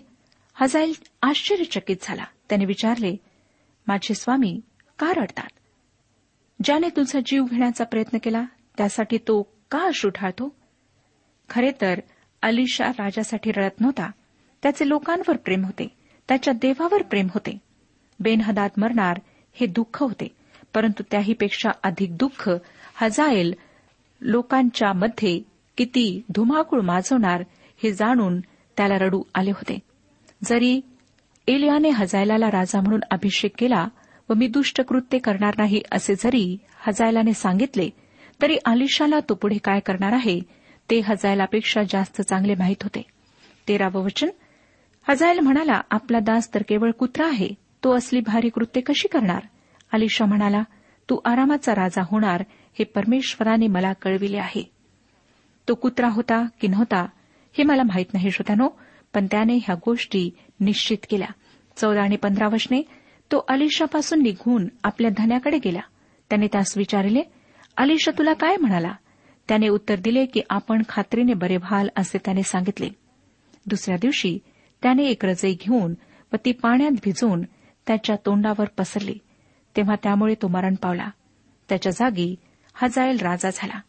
हजाईल 0.55 0.93
आश्चर्यचकित 1.23 1.97
झाला. 2.03 2.25
त्याने 2.49 2.65
विचारले 2.65 3.17
माझे 3.87 4.15
स्वामी 4.15 4.61
का 4.99 5.13
रडतात? 5.17 5.49
ज्याने 6.65 6.89
तुझा 6.89 7.21
जीव 7.27 7.45
घेण्याचा 7.45 7.85
प्रयत्न 7.85 8.19
केला 8.23 8.43
त्यासाठी 8.79 9.19
तो 9.19 9.43
का 9.71 9.79
अश्रू 9.79 10.11
ठाळतो 10.11 10.55
खरे 11.49 11.71
तर 11.81 12.01
अलिशा 12.43 12.89
राजासाठी 12.89 13.53
रडत 13.53 13.81
नव्हता. 13.81 14.11
त्याचे 14.63 14.89
लोकांवर 14.89 15.37
प्रेम 15.37 15.65
होते. 15.65 15.89
त्याच्या 16.29 16.55
देवावर 16.55 17.03
प्रेम 17.03 17.27
होते. 17.35 17.59
बेनहदात 18.21 18.71
मरणार 18.77 19.21
हे 19.53 19.67
दुःख 19.67 20.03
होते. 20.03 20.29
परंतु 20.75 21.03
त्याहीपेक्षा 21.11 21.71
अधिक 21.83 22.17
दुःख 22.17 22.51
हजाएल 22.95 23.55
लोकांच्या 24.21 24.93
मध्ये 24.93 25.43
किती 25.77 26.23
धुमाकूळ 26.29 26.81
माजवणार 26.81 27.45
हे 27.83 27.93
जाणून 27.93 28.41
त्याला 28.77 28.95
रडू 28.99 29.23
आले 29.35 29.51
होते. 29.51 29.79
जरी 30.45 30.81
एलियाने 31.49 31.89
हजायलाला 31.89 32.47
राजा 32.47 32.81
म्हणून 32.81 33.01
अभिषेक 33.11 33.53
केला 33.59 33.89
व 34.29 34.35
मी 34.35 34.47
दुष्ट 34.49 34.81
कृत्य 34.81 35.19
करणार 35.19 35.55
नाही 35.59 35.83
असे 35.93 36.15
जरी 36.15 36.57
हजायलाने 36.79 37.33
सांगितले 37.33 37.91
तरी 38.43 38.57
आलिशाला 38.67 39.21
तो 39.21 39.35
पुढे 39.35 39.59
काय 39.59 39.81
करणार 39.81 40.13
आहे 40.13 40.41
ते 40.91 41.01
हजायलापेक्षा 41.01 41.83
जास्त 41.83 42.21
चांगले 42.23 42.55
माहीत 42.55 42.83
होते. 42.83 43.03
तेरावं 43.69 44.05
वचन 44.05 44.29
हजायल 45.09 45.39
म्हणाला 45.39 45.81
आपला 45.91 46.19
दास 46.19 46.55
तर 46.55 46.63
केवळ 46.69 46.91
कुत्रा 46.91 47.27
आहे 47.27 47.49
तो 47.85 47.97
असली 47.97 48.21
भारी 48.21 48.49
कृत्य 48.49 48.81
कशी 48.81 49.09
करणार? 49.09 49.41
अलिशा 49.93 50.25
म्हणाला 50.25 50.63
तू 51.11 51.19
आरामाचा 51.25 51.75
राजा 51.75 52.03
होणार 52.11 52.45
हे 52.79 52.85
परमेश्वराने 52.85 53.67
मला 53.67 53.93
कळविले 53.93 54.39
आहे. 54.39 54.71
तो 55.69 55.75
कुत्रा 55.75 56.09
होता 56.09 56.45
की 56.61 56.69
नव्हता 56.69 57.07
हे 57.59 57.65
मला 57.65 57.83
माहीत 57.83 58.15
नाही 58.15 58.31
श्रोत्यानो 58.31 58.69
पण 59.15 59.27
त्याने 59.27 59.57
ह्या 59.57 59.75
गोष्टी 59.75 60.31
निश्चित 60.61 60.99
केल्या. 61.11 61.29
चौदा 61.77 62.03
आणि 62.03 62.17
पंधरा 62.17 62.49
वशने 62.49 62.83
तो 63.33 63.45
अलिशापासून 63.49 64.23
निघून 64.23 64.69
आपल्या 64.85 65.11
धन्याकडे 65.17 65.59
गेला. 65.59 65.81
त्याने 66.31 66.47
त्यास 66.47 66.77
विचारले 66.77 67.23
अलिशा 67.77 68.11
तुला 68.19 68.33
काय 68.33 68.57
म्हणाला? 68.57 68.93
त्याने 69.49 69.69
उत्तर 69.69 69.97
दिले 69.97 70.27
की 70.27 70.41
आपण 70.51 70.83
खात्रीने 70.89 71.35
बरे 71.35 71.57
व्हाल 71.57 71.89
असे 71.97 72.19
त्याने 72.25 72.43
सांगितले. 72.43 72.89
दुसऱ्या 73.67 73.97
दिवशी 73.97 74.39
त्याने 74.83 75.05
एक 75.05 75.25
रजई 75.25 75.55
घेऊन 75.55 75.95
व 76.33 76.37
ती 76.45 76.53
पाण्यात 76.53 76.91
भिजवून 76.91 77.43
त्याच्या 77.87 78.17
तोंडावर 78.27 78.65
पसरली. 78.79 79.19
तेव्हा 79.77 79.95
त्यामुळे 80.03 80.35
तो 80.35 80.49
मरण 80.49 80.75
पावला. 80.75 81.11
त्याच्या 81.69 81.93
जागी 81.93 82.37
हजायल 82.75 83.17
राजा 83.17 83.51
झाला. 83.55 83.81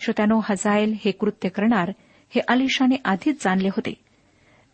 श्रोत्यानो 0.00 0.40
हजायल 0.44 0.94
हे 1.04 1.10
कृत्य 1.10 1.48
करणार 1.48 1.92
हे 2.30 2.40
अलिशाने 2.48 2.96
आधीच 3.04 3.44
जाणले 3.44 3.68
होते. 3.68 3.94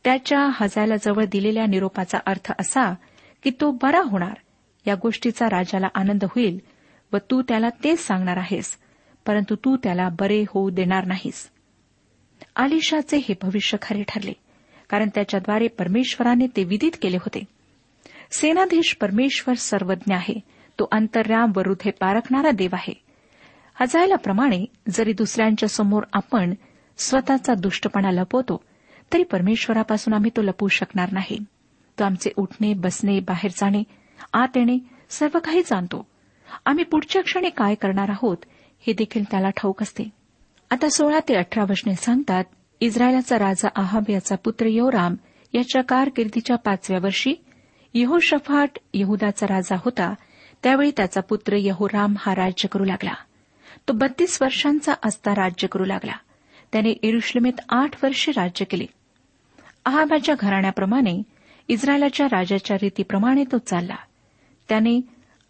त्याच्या 0.04 0.48
हजायलाजवळ 0.52 1.24
दिलेल्या 1.24 1.66
निरोपाचा 1.66 2.18
अर्थ 2.26 2.52
असा 2.58 2.94
की 3.42 3.50
तो 3.60 3.70
बरा 3.70 4.00
होणार. 4.00 4.34
या 4.86 4.94
गोष्टीचा 4.94 5.46
राजाला 5.46 5.86
आनंद 5.94 6.24
होईल 6.24 6.58
व 7.12 7.16
तू 7.30 7.42
त्याला 7.42 7.68
तेच 7.84 7.98
सांगणार 7.98 8.36
आहेस 8.36 8.78
परंतु 9.26 9.54
तू 9.54 9.76
त्याला 9.76 10.08
बरे 10.20 10.44
होऊ 10.48 10.70
देणार 10.70 11.04
नाहीस. 11.04 11.50
आलिशाचे 12.56 13.16
हे 13.16 13.34
भविष्य 13.42 13.78
खरे 13.82 14.02
ठरले 14.08 14.32
कारण 14.88 15.08
त्याच्याद्वारे 15.14 15.68
परमेश्वराने 15.68 16.46
ते 16.46 16.64
विदित 16.64 16.90
केले 17.02 17.16
होते. 17.16 17.44
सेनाधीश 18.30 18.96
परमेश्वर 19.00 19.54
सर्वज्ञ 19.54 20.14
आहे 20.14 20.34
तो 20.78 20.88
अंतर्याम 20.92 21.52
व 21.56 21.60
हृदय 21.60 21.90
पारखणारा 21.90 22.50
देव 22.50 22.70
आहे. 22.72 23.02
हजायलाप्रमाणे 23.74 24.64
जरी 24.88 25.12
दुसऱ्यांच्या 25.12 25.68
समोर 25.68 26.02
आपण 26.12 26.54
स्वतःचा 26.98 27.54
दुष्टपणा 27.54 28.10
लपवतो 28.10 28.64
तरी 29.12 29.22
परमेश्वरापासून 29.22 30.14
आम्ही 30.14 30.30
तो 30.36 30.42
लपवू 30.42 30.68
शकणार 30.68 31.12
नाही. 31.12 31.38
तो 31.98 32.04
आमचे 32.04 32.30
उठणे 32.36 32.74
बसणे 32.74 33.20
बाहेर 33.20 33.50
जाणे 33.56 33.82
आत 34.32 34.56
येणे 34.56 34.78
सर्व 35.10 35.38
काही 35.38 35.62
जाणतो. 35.62 36.06
आम्ही 36.66 36.84
पुढच्या 36.84 37.22
क्षणी 37.22 37.48
काय 37.48 37.74
करणार 37.74 38.08
आहोत 38.08 38.36
हे 38.86 38.92
देखील 38.92 39.24
त्याला 39.30 39.50
ठाऊक 39.50 39.82
असते. 39.82 40.10
आता 40.70 40.88
सोळा 40.88 41.18
ते 41.28 41.34
अठरा 41.34 41.62
वचने 41.62 41.94
सांगतात 41.94 42.44
इस्रायलाचा 42.80 43.38
राजा 43.38 43.68
आहाब 43.76 44.02
याचा 44.08 44.36
पुत्र 44.36 44.66
योराम 44.66 45.14
याच्या 45.52 45.82
कारकिर्दीच्या 45.82 46.56
पाचव्या 46.56 47.00
वर्षी 47.02 47.34
यहोशफाट 47.94 48.78
यहुदाचा 48.94 49.46
राजा 49.46 49.76
होता 49.76 50.14
त्यावेळी 50.62 50.90
त्याचा 50.96 51.20
पुत्र 51.20 51.56
यहोराम 51.58 52.14
हा 52.18 52.34
राज्य 52.34 52.68
करू 52.68 52.84
लागला. 52.84 53.14
तो 53.88 53.92
बत्तीस 53.92 54.42
वर्षांचा 54.42 54.94
असता 55.04 55.34
राज्य 55.34 55.68
करू 55.68 55.84
लागला. 55.84 56.12
त्याने 56.72 56.90
इरुश्लिमेत 56.90 57.60
आठ 57.68 58.04
वर्षे 58.04 58.32
राज्य 58.32 58.64
केले. 58.64 58.86
आहाबाच्या 59.84 60.34
घराण्याप्रमाणे 60.40 61.22
इस्रायलाच्या 61.68 62.26
राजाच्या 62.26 62.76
रीतीप्रमाणे 62.82 63.44
तो 63.52 63.58
चालला. 63.58 63.96
त्याने 64.68 65.00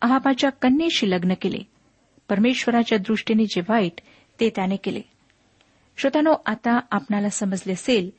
अहाबाच्या 0.01 0.51
कन्येशी 0.51 1.11
लग्न 1.11 1.35
केले. 1.42 1.59
परमेश्वराच्या 2.29 2.98
दृष्टीने 2.98 3.44
जे 3.44 3.61
वाईट 3.68 4.01
ते 4.40 4.51
त्याने 4.57 4.77
केले. 4.77 5.01
श्रोतानो 5.96 6.35
आता 6.46 6.81
आपणाला 6.90 7.29
समजले 7.29 7.72
असेल 7.72 8.11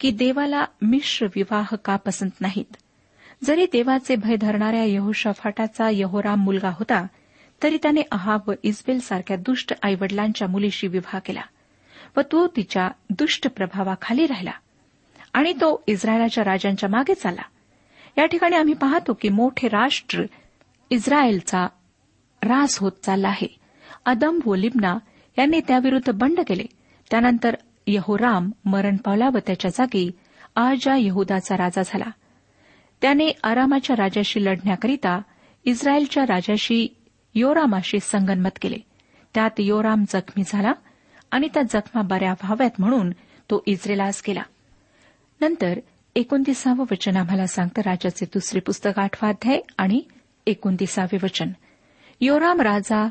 की 0.00 0.10
देवाला 0.10 0.64
मिश्र 0.82 1.26
विवाह 1.26 1.76
का 1.84 1.96
पसंत 1.96 2.30
नाहीत. 2.40 2.76
जरी 3.44 3.66
देवाचे 3.72 4.16
भय 4.16 4.36
धरणाऱ्या 4.36 4.84
यहोशाफाटाचा 4.84 5.88
यहोराम 5.92 6.44
मुलगा 6.44 6.68
होता 6.68 7.06
तरी 7.62 7.78
त्याने 7.82 8.00
अहाब 8.10 8.40
व 8.46 8.52
इस्बेल 8.62 8.98
सारख्या 8.98 9.36
दुष्ट 9.36 9.72
आईवडिलांच्या 9.82 10.48
मुलीशी 10.48 10.86
विवाह 10.86 11.18
केला 11.18 11.42
व 12.16 12.20
तो 12.32 12.46
तिच्या 12.46 12.88
दुष्ट 13.10 13.48
प्रभावाखाली 13.48 14.26
राहिला. 14.26 14.50
आणि 15.32 15.52
तो 15.52 15.82
इस्रायलाच्या 15.86 16.44
राजांच्या 16.44 16.88
मागे 16.88 17.14
चाला. 17.14 17.42
या 18.18 18.26
ठिकाणी 18.26 18.56
आम्ही 18.56 18.74
पाहतो 18.74 19.12
की 19.20 19.28
मोठे 19.28 19.68
राष्ट्र 19.68 20.22
इस्रायलचा 20.90 21.66
रास 22.42 22.78
होत 22.78 22.92
चालला 23.02 23.28
आहे. 23.28 23.58
अदम 24.06 24.38
व 24.46 24.54
लिबना 24.54 24.98
यांनी 25.38 25.60
त्याविरुद्ध 25.60 26.10
बंड 26.10 26.40
केले. 26.46 26.64
त्यानंतर 27.10 27.54
यहोराम 27.86 28.50
मरण 28.64 28.96
पावला 28.96 29.28
व 29.34 29.38
त्याच्या 29.46 29.70
जागी 29.70 30.10
आजा 30.56 30.94
यहुदाचा 30.98 31.56
राजा 31.56 31.82
झाला. 31.86 32.10
त्याने 33.02 33.28
आरामाच्या 33.44 33.96
राजाशी 33.96 34.44
लढण्याकरिता 34.44 35.22
इस्रायलच्या 35.64 36.22
राजाशी 36.22 36.88
योरामाशी 37.34 38.00
संगनमत 38.00 38.58
केले. 38.60 38.76
त्यात 39.34 39.50
योराम 39.58 40.04
जखमी 40.08 40.42
झाला 40.46 40.72
आणि 41.30 41.48
त्या 41.54 41.62
जखमा 41.62 42.02
बऱ्या 42.02 42.32
व्हाव्यात 42.32 42.70
म्हणून 42.78 43.10
तो 43.50 43.62
इस्रेलास 43.66 44.22
गेला. 44.26 44.42
नंतर 45.40 45.80
एकोणतीसावं 46.16 46.84
वचन 46.90 47.16
आम्हाला 47.16 47.46
सांगतं 47.46 47.82
राजाचे 47.82 48.26
दुसरे 48.26 48.60
पुस्तक 48.60 48.98
आठवाध्याय 48.98 49.60
आणि 49.78 50.02
एकोणतीसावे 50.46 51.18
वचन. 51.22 51.50
योराम 52.20 52.60
राजा 52.60 53.08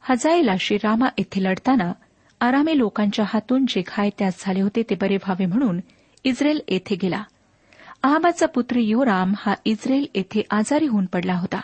हजाईलाशी 0.00 0.76
रामा 0.76 1.08
येथे 1.18 1.44
लढताना 1.44 1.92
आरामी 2.40 2.78
लोकांच्या 2.78 3.24
हातून 3.28 3.66
जे 3.68 3.82
घाय 3.86 4.10
त्यास 4.18 4.34
झाले 4.40 4.60
होते 4.60 4.82
ते 4.82 4.94
बरे 4.94 5.16
व्हावे 5.16 5.46
म्हणून 5.46 5.80
इस्रेल 6.24 6.60
येथे 6.68 6.96
गेला. 7.02 7.22
आहाबाचा 8.02 8.46
पुत्र 8.46 8.76
योराम 8.76 9.34
हा 9.38 9.54
इस्रेल 9.64 10.06
येथे 10.14 10.42
आजारी 10.50 10.86
होऊन 10.86 11.06
पडला 11.06 11.34
होता. 11.34 11.60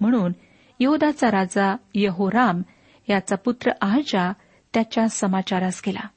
म्हणून 0.00 0.32
योदाचा 0.80 1.30
राजा 1.30 1.76
यहोराम 1.94 2.62
याचा 3.08 3.36
पुत्र 3.36 3.70
आहजा 3.80 4.32
त्याच्या 4.74 5.08
समाचारास 5.08 5.82
गेला. 5.86 6.08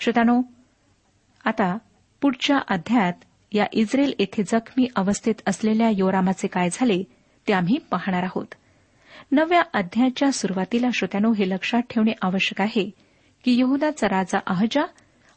श्रोतानो 0.00 0.42
आता 1.44 1.78
पुढच्या 2.24 2.58
अध्यायात 2.68 3.12
या 3.52 3.64
इस्रेल 3.72 4.14
येथे 4.18 4.42
जखमी 4.42 4.88
अवस्थेत 4.96 5.34
असलेल्या 5.46 5.90
योरामाचे 5.90 6.46
काय 6.46 6.68
झाले 6.72 7.02
ते 7.48 7.52
आम्ही 7.52 7.78
पाहणार 7.90 8.22
आहोत. 8.22 8.46
नव्या 9.32 9.62
अध्यायाच्या 9.74 10.32
सुरुवातीला 10.32 10.86
श्रोत्यानो 10.94 11.32
हे 11.32 11.48
लक्षात 11.48 11.82
ठेवणे 11.90 12.12
आवश्यक 12.22 12.60
आहे 12.60 12.90
की 13.44 13.60
यहदाचा 13.60 14.08
राजा 14.08 14.38
अहजा 14.46 14.82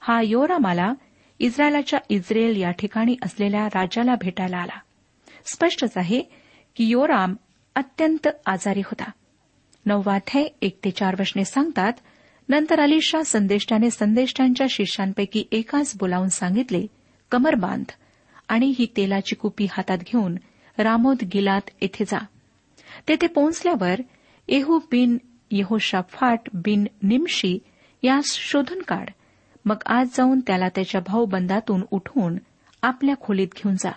हा 0.02 0.22
योरामाला 0.22 0.94
इस्रायलाच्या 1.40 2.00
इस्रेल 2.10 2.62
या 2.62 2.72
ठिकाणी 2.72 3.16
असलेल्या 3.26 3.66
राजाला 3.66 4.16
भेटायला 4.16 4.58
आला. 4.58 4.80
स्पष्टच 5.46 5.98
आहे 5.98 6.22
की 6.76 6.86
योराम 6.86 7.36
अत्यंत 7.76 8.28
आजारी 8.46 8.82
होता. 8.82 9.12
नववाध्याय 9.86 10.46
एक 10.62 10.80
ते 10.84 10.92
चार 10.92 11.16
वशने 11.20 11.46
सांगतात 11.46 11.94
नंतर 12.50 12.80
अलिशा 12.80 13.24
संदेष्टाने 13.24 13.90
संदेष्टांच्या 13.90 14.68
शिष्यांपैकी 14.70 15.44
एकाच 15.52 15.94
बोलावून 16.00 16.30
सांगितले 16.30 16.88
कमर 17.32 17.56
बांध. 17.56 17.86
आणि 18.48 18.74
ही 18.80 18.88
तेलाची 18.98 19.36
कुपी 19.36 19.68
हातात 19.72 19.98
घेऊन 19.98 20.36
रामोद 20.78 21.18
गिलात 21.34 21.62
येथे 21.82 22.06
जा. 22.06 22.20
तेथे 23.08 23.28
पोहोचल्यावर 23.28 24.02
एहू 24.48 24.80
बिन 24.80 25.18
यहोशाफाट 25.52 26.40
बिन 26.54 26.88
निमशी 27.04 27.60
यास 28.04 28.26
शोधून 28.26 28.82
काढ. 28.82 29.06
मग 29.66 29.76
आज 29.86 30.08
जाऊन 30.18 30.40
त्याला 30.40 30.70
त्याच्या 30.70 31.02
भाऊबंदातून 31.02 31.82
उठवून 31.92 32.38
आपल्या 32.82 33.16
खोलीत 33.16 33.48
घेऊन 33.48 33.76
जा. 33.76 33.92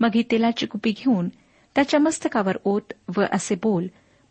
मग 0.00 0.08
ही 0.14 0.22
तेलाची 0.22 0.66
कुपी 0.66 0.90
घेऊन 0.90 1.28
त्याच्या 1.74 2.00
मस्तकावर 2.00 2.56
ओत 2.64 2.92
व 3.16 3.22
असे 3.32 3.54
बोल. 3.54 3.86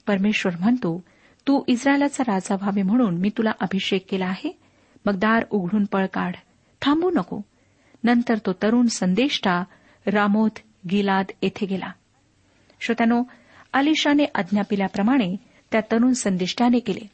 परमेश्वर 0.07 0.55
म्हणतो 0.59 1.03
तू 1.47 1.63
इस्रायलाचा 1.67 2.23
राजा 2.27 2.55
व्हावे 2.55 2.81
म्हणून 2.81 3.17
मी 3.17 3.29
तुला 3.29 3.51
अभिषेक 3.59 4.05
केला 4.09 4.25
आहे. 4.25 4.57
मग 5.05 5.15
दार 5.15 5.45
उघडून 5.49 5.85
पळ 5.85 6.05
काढ. 6.05 6.33
थांबू 6.81 7.09
नको. 7.09 7.41
नंतर 8.03 8.37
तो 8.37 8.53
तरुण 8.53 8.87
संदेष्टा 8.87 9.63
रामोथ 10.05 10.59
गिलाद 10.91 11.25
येथे 11.41 11.65
गेला. 11.65 11.91
श्रोत्यानो 12.81 13.23
अलिशाने 13.73 14.25
आज्ञापिल्याप्रमाणे 14.35 15.35
त्या 15.71 15.81
तरुण 15.81 16.13
संदिष्टाने 16.13 16.79
केले. 16.79 17.07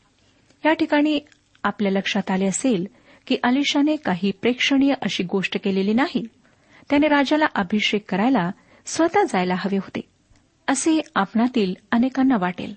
या 0.65 0.73
ठिकाणी 0.73 1.19
आपल्या 1.63 1.91
लक्षात 1.91 2.31
आले 2.31 2.45
असेल 2.45 2.87
की 3.27 3.37
अलिशाने 3.43 3.95
काही 3.95 4.31
प्रेक्षणीय 4.31 4.93
अशी 5.01 5.23
गोष्ट 5.23 5.57
केलेली 5.63 5.93
नाही. 5.93 6.27
त्याने 6.89 7.07
राजाला 7.07 7.45
अभिषेक 7.55 8.11
करायला 8.11 8.51
स्वतः 8.85 9.23
जायला 9.23 9.55
हवे 9.57 9.77
होते. 9.77 10.01
असे 10.67 11.01
आपणातील 11.15 11.75
अनेकांना 11.91 12.37
वाटेल. 12.37 12.75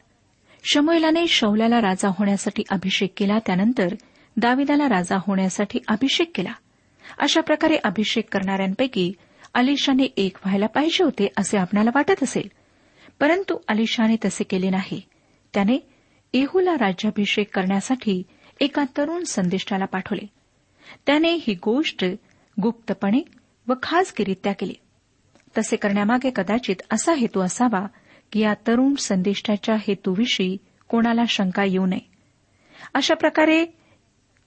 शमोलाने 0.65 1.27
शौल्याला 1.27 1.81
राजा 1.81 2.09
होण्यासाठी 2.09 2.63
अभिषेक 2.71 3.13
केला 3.17 3.39
त्यानंतर 3.39 3.95
दाविदाला 4.37 4.89
राजा 4.89 5.17
होण्यासाठी 5.27 5.79
अभिषेक 5.89 6.31
केला. 6.35 6.53
अशा 7.19 7.41
प्रकारे 7.41 7.77
अभिषेक 7.85 8.29
करणाऱ्यांपैकी 8.33 9.13
अलिशाने 9.55 10.03
एक 10.03 10.37
व्हायला 10.45 10.67
पाहिजे 10.67 11.05
होते 11.05 11.29
असे 11.37 11.59
आपणाला 11.59 11.91
वाटत 11.95 12.23
असेल. 12.23 12.49
परंतु 13.21 13.59
अलिशाने 13.69 14.17
तसे 14.25 14.45
केले 14.45 14.71
नाही. 14.71 15.03
त्याने 15.55 15.89
येहूला 16.33 16.75
राज्याभिषेक 16.75 17.55
करण्यासाठी 17.55 18.23
एका 18.61 18.85
तरुण 18.97 19.25
संदिष्टाला 19.25 19.85
पाठवले. 19.85 20.27
त्याने 21.07 21.33
ही 21.33 21.55
गोष्ट 21.55 22.05
गुप्तपणे 22.63 23.25
व 23.69 23.73
खासगीरित्या 23.83 24.53
केली. 24.53 24.75
तसे 25.59 25.77
करण्यामागे 25.77 26.31
कदाचित 26.37 26.77
असा 26.91 27.13
हेतू 27.15 27.41
असावा 27.41 27.87
की 28.33 28.41
या 28.41 28.55
तरुण 28.55 28.95
संदिष्टाच्या 28.95 29.75
हेतूविषयी 29.75 30.57
कोणाला 30.89 31.23
शंका 31.29 31.65
येऊ 31.65 31.87
नये. 31.87 32.11
अशा 32.95 33.15
प्रकारे 33.15 33.63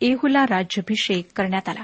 येहूला 0.02 0.43
राज्याभिषेक 0.43 1.28
करण्यात 1.36 1.69
आला. 1.69 1.84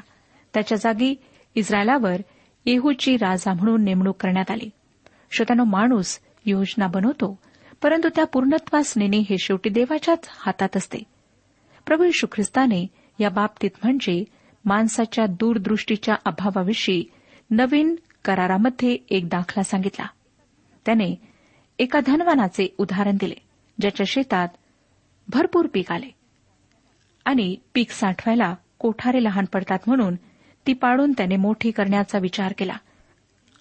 त्याच्या 0.53 0.77
जागी 0.77 1.15
इस्रायलावर 1.55 2.21
येहूची 2.65 3.17
राजा 3.17 3.53
म्हणून 3.53 3.83
नेमणूक 3.83 4.15
करण्यात 4.17 4.51
आली. 4.51 4.69
श्रोत्यानो 5.31 5.63
माणूस 5.63 6.19
योजना 6.45 6.87
बनवतो 6.87 7.39
परंतु 7.81 8.09
त्या 8.15 8.25
पूर्णत्वास 8.25 8.93
नेणे 8.97 9.17
हे 9.17 9.37
शेवटी 9.37 9.69
देवाच्याच 9.69 10.19
हातात 10.29 10.77
असते. 10.77 10.99
प्रभू 11.85 12.03
यशू 12.03 12.27
ख्रिस्ताने 12.31 12.87
या 13.19 13.29
बाबतीत 13.29 13.69
म्हणजे 13.83 14.23
माणसाच्या 14.65 15.25
दूरदृष्टीच्या 15.25 16.15
अभावाविषयी 16.25 17.03
नवीन 17.51 17.95
करारामध्ये 18.25 18.97
एक 19.09 19.27
दाखला 19.27 19.63
सांगितला. 19.63 20.05
त्याने 20.85 21.30
एका 21.81 21.99
धनवानाचे 22.05 22.75
उदाहरण 22.77 23.17
दिले 23.19 23.35
ज्याच्या 23.79 24.03
शेतात 24.07 24.47
भरपूर 25.27 25.67
पीक 25.73 25.91
आले. 25.91 26.09
आणि 27.25 27.55
पीक 27.73 27.91
साठवायला 27.91 28.55
कोठारे 28.79 29.23
लहान 29.23 29.45
पडतात 29.45 29.79
म्हणून 29.87 30.15
ती 30.67 30.73
पाडून 30.73 31.11
त्याने 31.11 31.35
मोठी 31.35 31.71
करण्याचा 31.71 32.19
विचार 32.19 32.53
केला. 32.57 32.73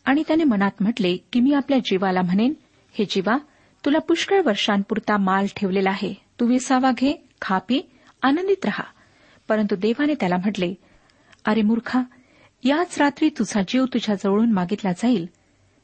आणि 0.05 0.23
त्याने 0.29 0.45
मनात 0.45 0.71
म्हटले 0.81 1.17
की 1.33 1.41
मी 1.41 1.53
आपल्या 1.53 1.79
जीवाला 1.79 2.23
म्हणेन 2.23 2.55
हे 2.93 3.05
जीवा 3.05 3.39
तुला 3.85 3.99
पुष्कळ 3.99 4.43
वर्षांपुरता 4.47 5.17
माल 5.17 5.47
ठेवलेला 5.57 5.91
आहे. 5.91 6.15
तू 6.41 6.47
विसावा 6.47 6.91
घे 6.91 7.27
खा 7.43 7.59
पी 7.59 7.91
आनंदित 8.23 8.65
रहा. 8.65 8.85
परंतु 9.49 9.77
देवाने 9.77 10.15
त्याला 10.15 10.37
म्हटले 10.37 10.75
अरे 11.45 11.63
मूर्खा 11.63 12.03
याच 12.65 12.99
रात्री 12.99 13.29
तुझा 13.29 13.63
जीव 13.69 13.85
तुझ्या 13.85 14.15
जवळून 14.15 14.53
मागितला 14.53 14.93
जाईल 14.93 15.29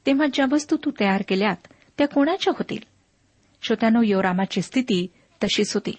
तेव्हा 0.07 0.27
ज्या 0.35 0.46
वस्तू 0.53 0.77
तू 0.85 0.90
तयार 1.01 1.22
केल्यात 1.29 1.66
त्या 1.98 2.09
कोणाच्या 2.09 2.52
होतील? 2.56 2.78
श्रोत्यानो 3.62 4.02
योरामाची 4.02 4.62
स्थिती 4.62 5.06
तशीच 5.44 5.74
होती. 5.74 5.94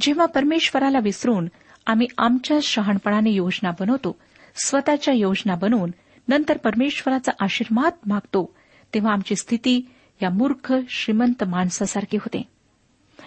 जेव्हा 0.00 0.26
परमेश्वराला 0.26 0.98
विसरून 1.02 1.48
आम्ही 1.86 2.06
आमच्या 2.18 2.58
शहाणपणाने 2.62 3.30
योजना 3.30 3.70
बनवतो 3.80 4.16
स्वतःच्या 4.64 5.14
योजना 5.14 5.54
बनवून 5.54 5.90
नंतर 6.28 6.56
परमेश्वराचा 6.56 7.32
आशीर्वाद 7.40 7.92
मागतो 8.06 8.54
तेव्हा 8.94 9.12
आमची 9.12 9.36
स्थिती 9.36 9.90
या 10.22 10.30
मूर्ख 10.30 10.74
श्रीमंत 10.88 11.44
माणसासारखी 11.44 12.16
होते. 12.16 12.42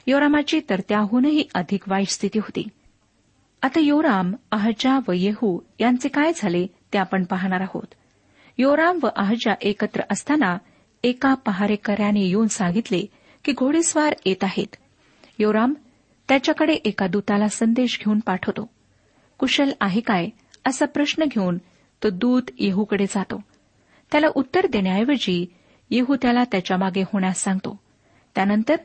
योरामाची 0.07 0.61
तर 0.69 0.79
त्याहूनही 0.89 1.43
अधिक 1.53 1.89
वाईट 1.89 2.07
स्थिती 2.07 2.39
होती. 2.39 2.67
आता 3.61 3.79
योराम 3.79 4.35
अहजा 4.51 4.99
व 5.07 5.11
येहू 5.11 5.59
यांचे 5.79 6.09
काय 6.09 6.31
झाले 6.35 6.67
ते 6.93 6.97
आपण 6.97 7.23
पाहणार 7.23 7.61
आहोत. 7.61 7.93
योराम 8.57 8.99
व 9.03 9.07
अहजा 9.15 9.53
एकत्र 9.61 10.01
असताना 10.11 10.57
एका 11.05 11.33
पहारेकऱ्याने 11.33 12.21
येऊन 12.21 12.47
सांगितले 12.47 13.05
की 13.45 13.51
घोडेस्वार 13.51 14.13
येत 14.25 14.43
आहेत. 14.43 14.75
योराम 15.39 15.73
त्याच्याकडे 16.27 16.73
एका 16.73 17.07
दूताला 17.07 17.47
संदेश 17.47 17.99
घेऊन 17.99 18.19
पाठवतो. 18.19 18.69
कुशल 19.37 19.71
आहे 19.81 20.01
काय 20.01 20.27
असा 20.65 20.85
प्रश्न 20.85 21.23
घेऊन 21.23 21.57
तो 22.03 22.09
दूत 22.09 22.41
येहूकडे 22.59 23.05
जातो. 23.05 23.41
त्याला 24.11 24.27
उत्तर 24.35 24.67
देण्याऐवजी 24.67 25.45
येहू 25.89 26.15
त्याला 26.21 26.43
त्याच्यामागे 26.43 27.01
होण्यास 27.01 27.43
सांगतो. 27.43 27.79
त्यानंतर 28.35 28.75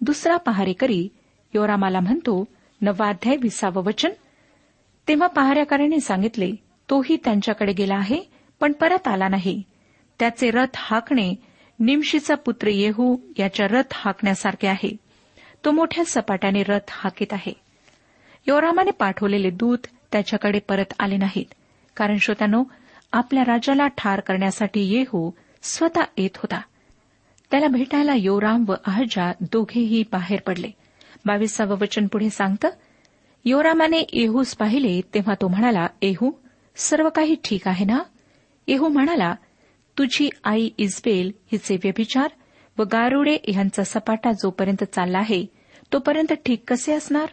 दुसरा 0.00 0.36
पहारेकरी 0.36 1.08
योरामाला 1.54 2.00
म्हणतो 2.00 2.44
नवाध्याय 2.80 3.36
विसावं 3.36 3.84
वचन. 3.84 4.10
तेव्हा 5.08 5.26
पहारेकऱ्याने 5.26 6.00
सांगितले 6.00 6.52
तोही 6.90 7.16
त्यांच्याकडे 7.24 7.72
गेला 7.72 7.96
आहे 7.96 8.22
पण 8.60 8.72
परत 8.72 9.08
आला 9.08 9.28
नाही. 9.28 9.62
त्याचे 10.18 10.50
रथ 10.50 10.76
हाकणे 10.76 11.34
निमशीचा 11.78 12.34
पुत्र 12.34 12.68
येहू 12.68 13.16
याच्या 13.38 13.66
रथ 13.66 13.92
हाकण्यासारखे 13.92 14.66
आहे. 14.66 14.96
तो 15.64 15.70
मोठ्या 15.70 16.04
सपाट्याने 16.04 16.62
रथ 16.62 16.90
हाकीत 16.90 17.32
आहे. 17.32 17.52
योरामाने 18.46 18.90
पाठवलेले 18.90 19.50
दूत 19.50 19.78
त्याच्याकडे 20.12 20.58
परत 20.58 20.92
आले 20.98 21.16
नाहीत 21.16 21.54
कारण 21.96 22.16
श्रोत्यानो 22.16 22.64
आपल्या 23.12 23.42
राजाला 23.42 23.86
ठार 23.86 24.20
करण्यासाठी 24.20 24.94
येहू 24.94 25.30
स्वतः 25.62 26.00
येत 26.16 26.36
होता. 26.36 26.60
त्याला 27.50 27.66
भेटायला 27.66 28.14
योराम 28.14 28.64
व 28.68 28.74
अहजा 28.86 29.32
दोघेही 29.40 30.04
बाहेर 30.12 30.40
पडले. 30.46 30.70
बावीसावं 31.26 31.76
वचन 31.80 32.06
पुढे 32.06 32.30
सांगतं 32.30 32.68
योरामाने 33.44 34.02
येहूस 34.12 34.56
पाहिले 34.56 35.00
तेव्हा 35.14 35.34
तो 35.34 35.48
म्हणाला 35.48 35.86
येहू 36.02 36.30
सर्व 36.76 37.08
काही 37.08 37.36
ठीक 37.44 37.68
आहे 37.68 37.84
ना? 37.84 37.98
येहू 38.66 38.88
म्हणाला 38.88 39.34
तुझी 39.98 40.28
आई 40.44 40.70
इजबेल 40.78 41.30
हिचे 41.52 41.74
व्यभिचार 41.74 42.28
व 42.78 42.82
गारुडे 42.82 43.36
यांचा 43.48 43.84
सपाटा 43.84 44.32
जोपर्यंत 44.32 44.84
चालला 44.84 45.18
आहे 45.18 45.46
तोपर्यंत 45.92 46.32
ठीक 46.46 46.62
कसे 46.68 46.92
असणार? 46.92 47.26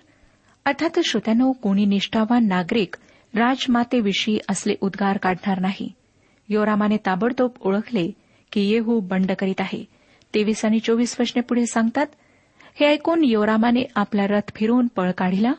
अर्थात 0.65 0.99
श्रोत्यानो 1.05 1.51
कोणी 1.51 1.85
निष्ठावान 1.85 2.47
नागरिक 2.47 2.95
राजमातेविषयी 3.35 4.39
असले 4.49 4.75
उद्गार 4.81 5.17
काढणार 5.17 5.59
नाही. 5.59 5.91
योरामाने 6.49 6.97
ताबडतोब 6.97 7.51
ओळखले 7.61 8.11
की 8.51 8.61
येहू 8.61 8.99
बंड 8.99 9.31
करीत 9.39 9.61
आहे. 9.61 9.85
तेवीस 10.33 10.65
आणि 10.65 10.79
चोवीस 10.79 11.15
वचने 11.19 11.41
पुढे 11.41 11.65
सांगतात 11.65 12.07
हे 12.79 12.87
ऐकून 12.87 13.23
योरामाने 13.23 13.83
आपला 13.95 14.27
रथ 14.27 14.51
फिरवून 14.55 14.87
पळ 14.87 15.11
काढिला 15.11 15.51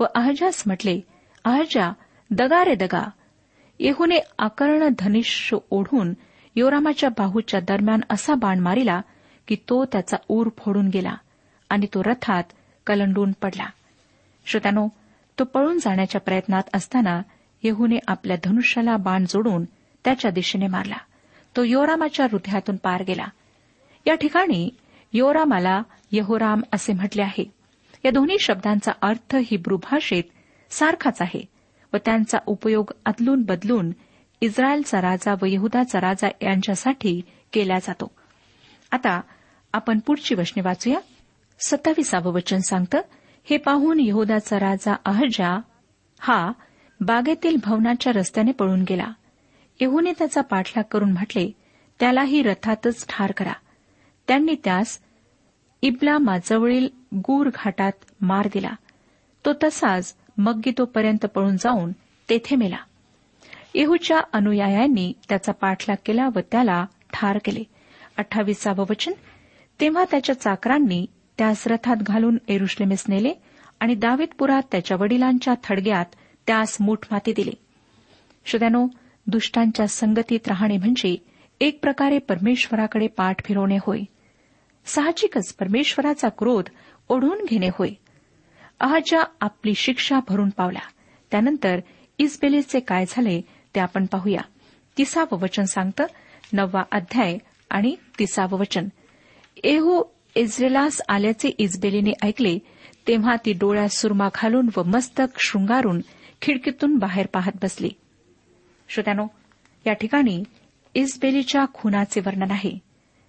व 0.00 0.04
अहजास 0.14 0.62
म्हटले 0.66 1.00
अहजा 1.44 1.92
दगा 2.30 2.64
रे 2.64 2.74
दगा. 2.74 3.10
येहूने 3.78 4.18
आकर्ण 4.38 4.88
धनिष्य 4.98 5.56
ओढून 5.70 6.12
योरामाच्या 6.56 7.08
बाहूच्या 7.08 7.60
दरम्यान 7.60 8.00
असा 8.10 8.34
बाण 8.34 8.58
मारिला 8.58 9.00
की 9.48 9.54
तो 9.54 9.84
त्याचा 9.84 10.16
ऊर 10.28 10.48
फोडून 10.58 10.88
गेला 10.88 11.14
आणि 11.68 11.86
तो 11.86 12.02
रथात 12.02 12.44
कलंडून 12.86 13.32
पडला. 13.32 13.66
श्रोत्यानो 14.46 14.88
तो 15.38 15.44
पळून 15.44 15.78
जाण्याच्या 15.78 16.20
प्रयत्नात 16.20 16.62
असताना 16.74 17.22
येहूने 17.62 17.98
आपल्या 18.08 18.36
धनुष्याला 18.44 18.96
बाण 18.96 19.24
जोडून 19.24 19.64
त्याच्या 20.04 20.30
दिशेने 20.30 20.66
मारला. 20.66 20.96
तो 21.56 21.62
योरामाच्या 21.62 22.26
हृदयातून 22.32 22.76
पार 22.76 23.02
गेला. 23.02 23.26
या 24.06 24.14
ठिकाणी 24.14 24.70
योरामाला 25.12 25.82
यहोराम 26.12 26.60
असे 26.72 26.92
म्हटले 26.92 27.22
आहे. 27.22 27.50
या 28.04 28.10
दोन्ही 28.10 28.36
शब्दांचा 28.40 28.92
अर्थ 29.02 29.36
हिब्रू 29.46 29.76
भाषेत 29.76 30.24
सारखाच 30.70 31.22
आहे 31.22 31.44
व 31.92 31.96
त्यांचा 32.04 32.38
उपयोग 32.46 32.90
अदलून 33.06 33.42
बदलून 33.42 33.90
इस्रायलचा 34.42 35.00
राजा 35.00 35.34
व 35.42 35.44
यहुदाचा 35.46 36.00
राजा 36.00 36.28
यांच्यासाठी 36.42 37.22
केला 37.52 37.78
जातो. 37.78 38.10
आता 38.90 39.20
आपण 39.72 39.98
पुढची 39.98 40.34
वचने 40.34 40.62
वाचूया. 40.62 41.00
सत्तावीसावं 41.66 42.32
वचन 42.32 42.58
सांगतं 42.58 43.00
हे 43.44 43.56
पाहून 43.56 44.00
यहुदाचा 44.00 44.60
राजा 44.60 44.94
अहजा 45.04 45.60
हा 46.20 46.52
बागेतील 47.00 47.56
भवनाच्या 47.64 48.12
रस्त्याने 48.12 48.52
पळून 48.52 48.84
गेला. 48.88 49.12
येहूने 49.80 50.12
त्याचा 50.18 50.40
पाठलाग 50.40 50.84
करून 50.90 51.12
म्हटले 51.12 51.50
त्यालाही 52.00 52.42
रथातच 52.42 53.06
ठार 53.08 53.32
करा. 53.32 53.52
त्यांनी 54.28 54.54
त्यास 54.64 54.98
इब्लामाजवळील 55.82 56.88
गूर 57.14 57.50
घाटात 57.54 57.92
मार 58.20 58.48
दिला. 58.54 58.72
तो 59.46 59.52
तसाच 59.62 60.14
मग्गितोपर्यंत 60.38 61.26
पळून 61.26 61.56
जाऊन 61.56 61.92
तेथे 62.28 62.56
मेला. 62.56 62.76
येहूच्या 63.74 64.20
अनुयायांनी 64.32 65.12
त्याचा 65.28 65.52
पाठलाग 65.52 65.96
केला 66.06 66.28
व 66.36 66.38
त्याला 66.52 66.86
ठार 67.12 67.38
केले. 67.44 67.62
अठ्ठावीसावं 68.16 68.84
वचन. 68.90 69.12
तेव्हा 69.80 70.04
त्याच्या 70.10 70.40
चाकरांनी 70.40 71.06
त्यास 71.38 71.66
रथात 71.66 71.96
घालून 71.96 72.38
एरुश्लेमेस 72.48 73.04
नेले 73.08 73.32
आणि 73.80 73.94
दावीदपुरात 73.94 74.62
त्याच्या 74.72 74.96
वडिलांच्या 75.00 75.54
थडग्यात 75.64 76.04
त्यास 76.46 76.76
मूठमाती 76.80 77.32
दिली. 77.36 77.52
श्रोत्यानो 78.44 78.86
दुष्टांच्या 79.26 79.88
संगतीत 79.88 80.48
राहणे 80.48 80.76
म्हणजे 80.76 81.16
एक 81.60 81.80
प्रकारे 81.82 82.18
परमेश्वराकडे 82.18 83.06
पाठ 83.06 83.44
फिरवणे 83.44 83.76
होय. 83.76 84.00
साहजिकच 84.84 85.54
परमेश्वराचा 85.54 86.28
क्रोध 86.28 86.64
ओढून 87.08 87.44
घेणे 87.50 87.68
होय. 87.68 87.90
अहजा 88.80 89.22
आपली 89.40 89.74
शिक्षा 89.74 90.18
भरून 90.28 90.48
पावला 90.48 90.78
त्यानंतर 91.30 91.80
इस्बेलीचे 92.18 92.80
काय 92.80 93.04
झाले 93.08 93.40
ते 93.74 93.80
आपण 93.80 94.06
पाहूया. 94.06 94.40
तिसावं 94.98 95.38
वचन 95.38 95.64
सांगतं 95.64 96.04
नववा 96.52 96.82
अध्याय 96.92 97.38
आणि 97.70 97.96
तिसावं 98.18 98.58
वचन. 98.58 98.88
एहू 99.64 100.04
इस्रेलास 100.34 101.00
आल्याचे 101.08 101.48
इस्बेलीने 101.48 102.12
ऐकले 102.22 102.58
तेव्हा 103.08 103.36
ती 103.44 103.52
डोळ्यात 103.52 103.88
सुरमा 103.88 104.28
घालून 104.34 104.68
व 104.76 104.82
मस्तक 104.82 105.38
शृंगारून 105.38 106.00
खिडकीतून 106.42 106.96
बाहेर 106.96 107.26
पाहत 107.26 107.52
बसली. 107.62 107.90
श्रोत्यानो 108.88 109.26
या 109.86 109.92
ठिकाणी 109.92 110.42
इजबेलीच्या 110.94 111.64
खुनाचे 111.74 112.20
वर्णन 112.20 112.50
आहे. 112.50 112.78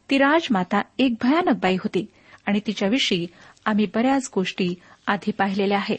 ती 0.10 0.18
राजमाता 0.18 0.82
एक 1.00 1.14
भयानक 1.22 1.56
बाई 1.62 1.76
होती 1.76 2.06
आणि 2.46 2.60
तिच्याविषयी 2.68 3.28
आम्ही 3.66 3.86
बऱ्याच 3.86 4.30
गोष्टी 4.36 4.76
आधी 5.08 5.32
पाहिलेल्या 5.32 5.78
आहेत. 5.78 5.98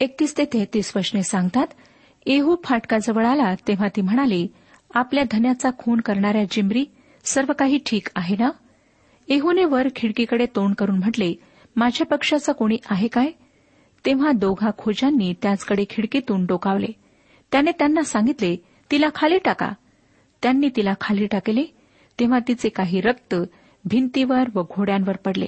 एकतीस 0.00 0.38
ते 0.38 0.44
तेहतीस 0.44 0.92
वचने 0.96 1.22
सांगतात 1.22 1.66
एहू 2.26 2.56
फाटकाजवळ 2.64 3.26
आला 3.26 3.54
तेव्हा 3.54 3.88
ती 3.88 4.00
म्हणाली 4.00 4.48
आपल्या 4.94 5.24
धन्याचा 5.30 5.70
खून 5.78 6.00
करणाऱ्या 6.00 6.44
जिमरी 6.50 6.84
सर्व 7.24 7.52
काही 7.58 7.78
ठीक 7.86 8.08
आहे 8.16 8.36
ना? 8.38 8.50
येहूने 9.28 9.64
वर 9.64 9.88
खिडकीकडे 9.96 10.46
तोंड 10.46 10.74
करून 10.74 10.98
म्हटले 10.98 11.34
माझ्या 11.76 12.06
पक्षाचा 12.06 12.52
कोणी 12.52 12.76
आहे 12.86 13.08
काय? 13.08 13.30
तेव्हा 14.06 14.32
दोघा 14.32 14.70
खोजांनी 14.78 15.34
त्याचकडे 15.42 15.84
खिडकीतून 15.90 16.46
डोकावले. 16.46 16.86
त्याने 17.52 17.70
त्यांना 17.72 18.02
सांगितले 18.02 18.56
तिला 18.90 19.08
खाली 19.14 19.38
टाका. 19.38 19.72
त्यांनी 20.42 20.68
तिला 20.76 20.94
खाली 21.00 21.26
टाकले 21.26 21.64
तेव्हा 22.20 22.38
तिचे 22.48 22.68
काही 22.68 23.00
रक्त 23.00 23.34
भिंतीवर 23.84 24.42
व 24.54 24.62
घोड्यांवर 24.62 25.16
पडले 25.16 25.46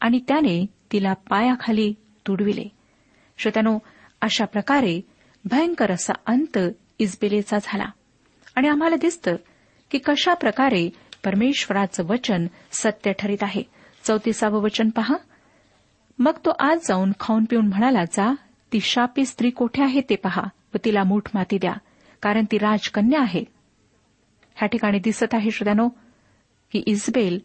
आणि 0.00 0.20
त्याने 0.28 0.66
तिला 0.92 1.12
पायाखाली 1.12 1.94
तुडविले. 2.26 2.64
श्रोत्यानो 3.38 3.78
अशा 4.20 4.44
प्रकारे 4.44 5.00
भयंकर 5.50 5.90
असा 5.90 6.12
अंत 6.26 6.58
इस्बेलेचा 6.98 7.58
झाला. 7.62 7.84
आणि 8.56 8.68
आम्हाला 8.68 8.96
दिसतं 8.96 9.36
की 9.90 9.98
कशा 9.98 10.34
प्रकारे 10.34 10.90
परमेश्वराचं 11.24 12.04
वचन 12.04 12.46
सत्य 12.72 13.12
ठरित 13.12 13.42
आहे. 13.42 13.62
चौतीसावं 14.04 14.62
वचन 14.62 14.90
पहा. 14.90 15.16
मग 16.18 16.32
तो 16.44 16.50
आज 16.58 16.78
जाऊन 16.88 17.12
खाऊन 17.20 17.44
पिऊन 17.44 17.66
म्हणाला 17.66 18.04
जा 18.04 18.34
ती 18.72 18.80
शापी 18.80 19.26
स्त्री 19.26 19.50
कोठे 19.50 19.82
आहे 19.82 20.00
ते 20.00 20.16
पहा 20.16 20.42
व 20.74 20.76
तिला 20.84 21.04
मूठ 21.04 21.22
माती 21.34 21.58
द्या 21.58 21.72
कारण 22.22 22.44
ती 22.52 22.58
राजकन्या 22.58 23.20
आहे. 23.20 23.44
ह्या 24.56 24.66
ठिकाणी 24.66 24.98
दिसत 24.98 25.34
आहे 25.34 25.50
श्रोत्यानो 25.50 25.88
की 26.72 26.82
इजबेल 26.86 27.38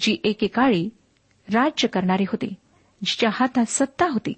जी 0.00 0.16
एकेकाळी 0.24 0.88
राज्य 1.54 1.88
करणारी 1.88 2.22
होती 2.22 2.54
जिच्या 3.04 3.30
हातात 3.32 3.64
सत्ता 3.68 4.06
होती 4.06 4.32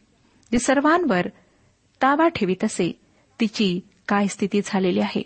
जी 0.52 0.58
सर्वांवर 0.58 1.26
ताबा 2.02 2.28
ठेवीत 2.28 2.64
असे 2.64 3.01
तिची 3.42 3.80
काय 4.08 4.26
स्थिती 4.26 4.60
झालेली 4.64 5.00
आहे? 5.00 5.22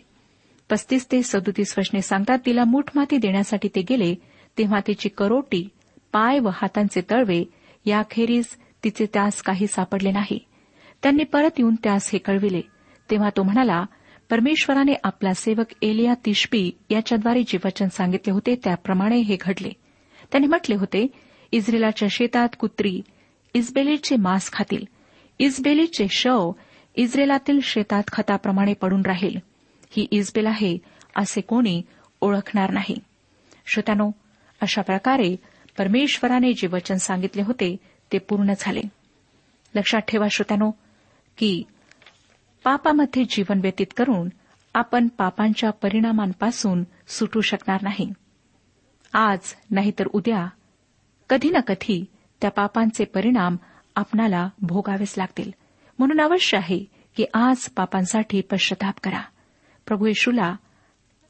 पस्तीस 0.70 1.06
ते 1.12 1.22
सदोतीस 1.22 1.74
वचने 1.78 2.02
सांगतात 2.02 2.38
तिला 2.46 2.64
मूठमाती 2.64 3.16
देण्यासाठी 3.16 3.68
ते 3.68 3.80
गेले 3.80 4.14
तेव्हा 4.58 4.80
तिची 4.86 5.08
करोटी 5.08 5.68
पाय 6.12 6.38
व 6.38 6.48
हातांचे 6.48 7.00
तळवे 7.10 7.44
याखेरीज 7.84 8.44
तिचे 8.84 9.06
त्यास 9.06 9.42
काही 9.42 9.66
सापडले 9.66 10.10
नाही. 10.10 10.38
त्यांनी 11.02 11.24
परत 11.24 11.50
येऊन 11.58 11.74
त्यास 11.74 12.10
हे 12.12 12.18
कळविले. 12.18 12.60
तेव्हा 13.10 13.30
तो 13.36 13.42
म्हणाला 13.42 13.84
परमेश्वराने 14.30 14.92
आपला 15.04 15.34
सेवक 15.34 15.66
एलिया 15.82 16.14
तिशबी 16.26 16.70
याच्याद्वारे 16.90 17.42
जे 17.42 17.58
वचन 17.64 17.88
सांगितले 17.88 18.32
होते 18.32 18.54
त्याप्रमाणे 18.64 19.16
हे 19.16 19.36
घडले. 19.40 19.70
त्यांनी 20.30 20.46
म्हटले 20.46 20.74
होते 20.74 21.06
इस्रेलाच्या 21.52 22.08
शेतात 22.10 22.48
कुत्री 22.58 23.00
इस्बेलीचे 23.54 24.16
मांस 24.16 24.52
खातील. 24.52 24.84
इस्बेलीचे 25.38 26.06
शव 26.10 26.52
इस्रेलातील 26.96 27.60
शेतात 27.62 28.02
खताप्रमाणे 28.12 28.74
पडून 28.74 29.02
राहील. 29.02 29.38
ही 29.90 30.06
इजबेल 30.10 30.46
आहे 30.46 30.78
असे 31.16 31.40
कोणी 31.40 31.82
ओळखणार 32.20 32.70
नाही. 32.70 32.98
श्रोत्यानो 33.66 34.10
अशा 34.60 34.82
प्रकारे 34.82 35.36
परमेश्वराने 35.78 36.52
जे 36.52 36.66
वचन 36.66 36.94
सांगितले 36.94 37.42
होते 37.42 37.76
ते 38.12 38.18
पूर्ण 38.18 38.52
झाले. 38.58 38.80
लक्षात 39.74 40.00
ठेवा 40.00 40.26
श्रोत्यानो 40.30 40.70
की 41.38 41.62
पापामध्ये 42.64 43.24
जीवन 43.24 43.60
व्यतीत 43.60 43.86
करून 43.96 44.28
आपण 44.74 45.08
पापांच्या 45.08 45.70
परिणामांपासून 45.70 46.84
सुटू 47.08 47.40
शकणार 47.40 47.82
नाही. 47.82 48.12
आज 49.12 49.38
नाहीतर 49.70 50.06
उद्या 50.06 50.46
कधी 51.30 51.50
ना 51.50 51.60
कधी 51.60 52.04
त्या 52.40 52.50
पापांचे 52.50 53.04
परिणाम 53.04 53.56
आपणाला 53.96 54.48
भोगावेच 54.62 55.14
लागतील. 55.16 55.50
म्हणून 55.98 56.20
अवश्य 56.20 56.58
आहे 56.58 56.84
की 57.16 57.24
आज 57.34 57.56
पापांसाठी 57.56 58.40
पश्चाताप 58.40 58.94
करा. 59.04 59.22
प्रभू 59.86 60.06
येशूला 60.06 60.56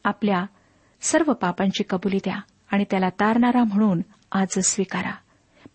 आपल्या 0.04 0.46
सर्व 1.00 1.32
पापांची 1.32 1.84
कबुली 1.90 2.16
द्या 2.16 2.36
आणि 2.70 2.84
त्याला 2.90 3.08
तारणारा 3.08 3.64
म्हणून 3.64 4.00
आज 4.32 4.58
स्वीकारा. 4.58 5.10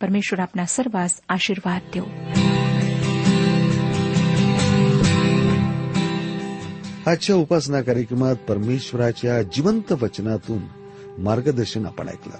परमेश्वर 0.01 0.39
आपल्या 0.39 0.65
सर्वांस 0.65 1.21
आशीर्वाद 1.29 1.81
देऊ. 1.93 2.03
आजच्या 7.11 7.35
उपासना 7.35 7.81
कार्यक्रमात 7.81 8.35
परमेश्वराच्या 8.35 9.41
जिवंत 9.41 9.91
वचनातून 9.91 10.61
मार्गदर्शन 11.17 11.85
आपण 11.85 12.09
ऐकलं. 12.09 12.37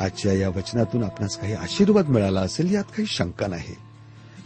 आजच्या 0.00 0.32
या 0.32 0.48
वचनातून 0.48 1.04
आपणास 1.04 1.38
काही 1.38 1.52
आशीर्वाद 1.52 2.08
मिळाला 2.08 2.40
असेल 2.40 2.74
यात 2.74 2.84
काही 2.84 3.06
शंका 3.06 3.46
नाही. 3.46 3.89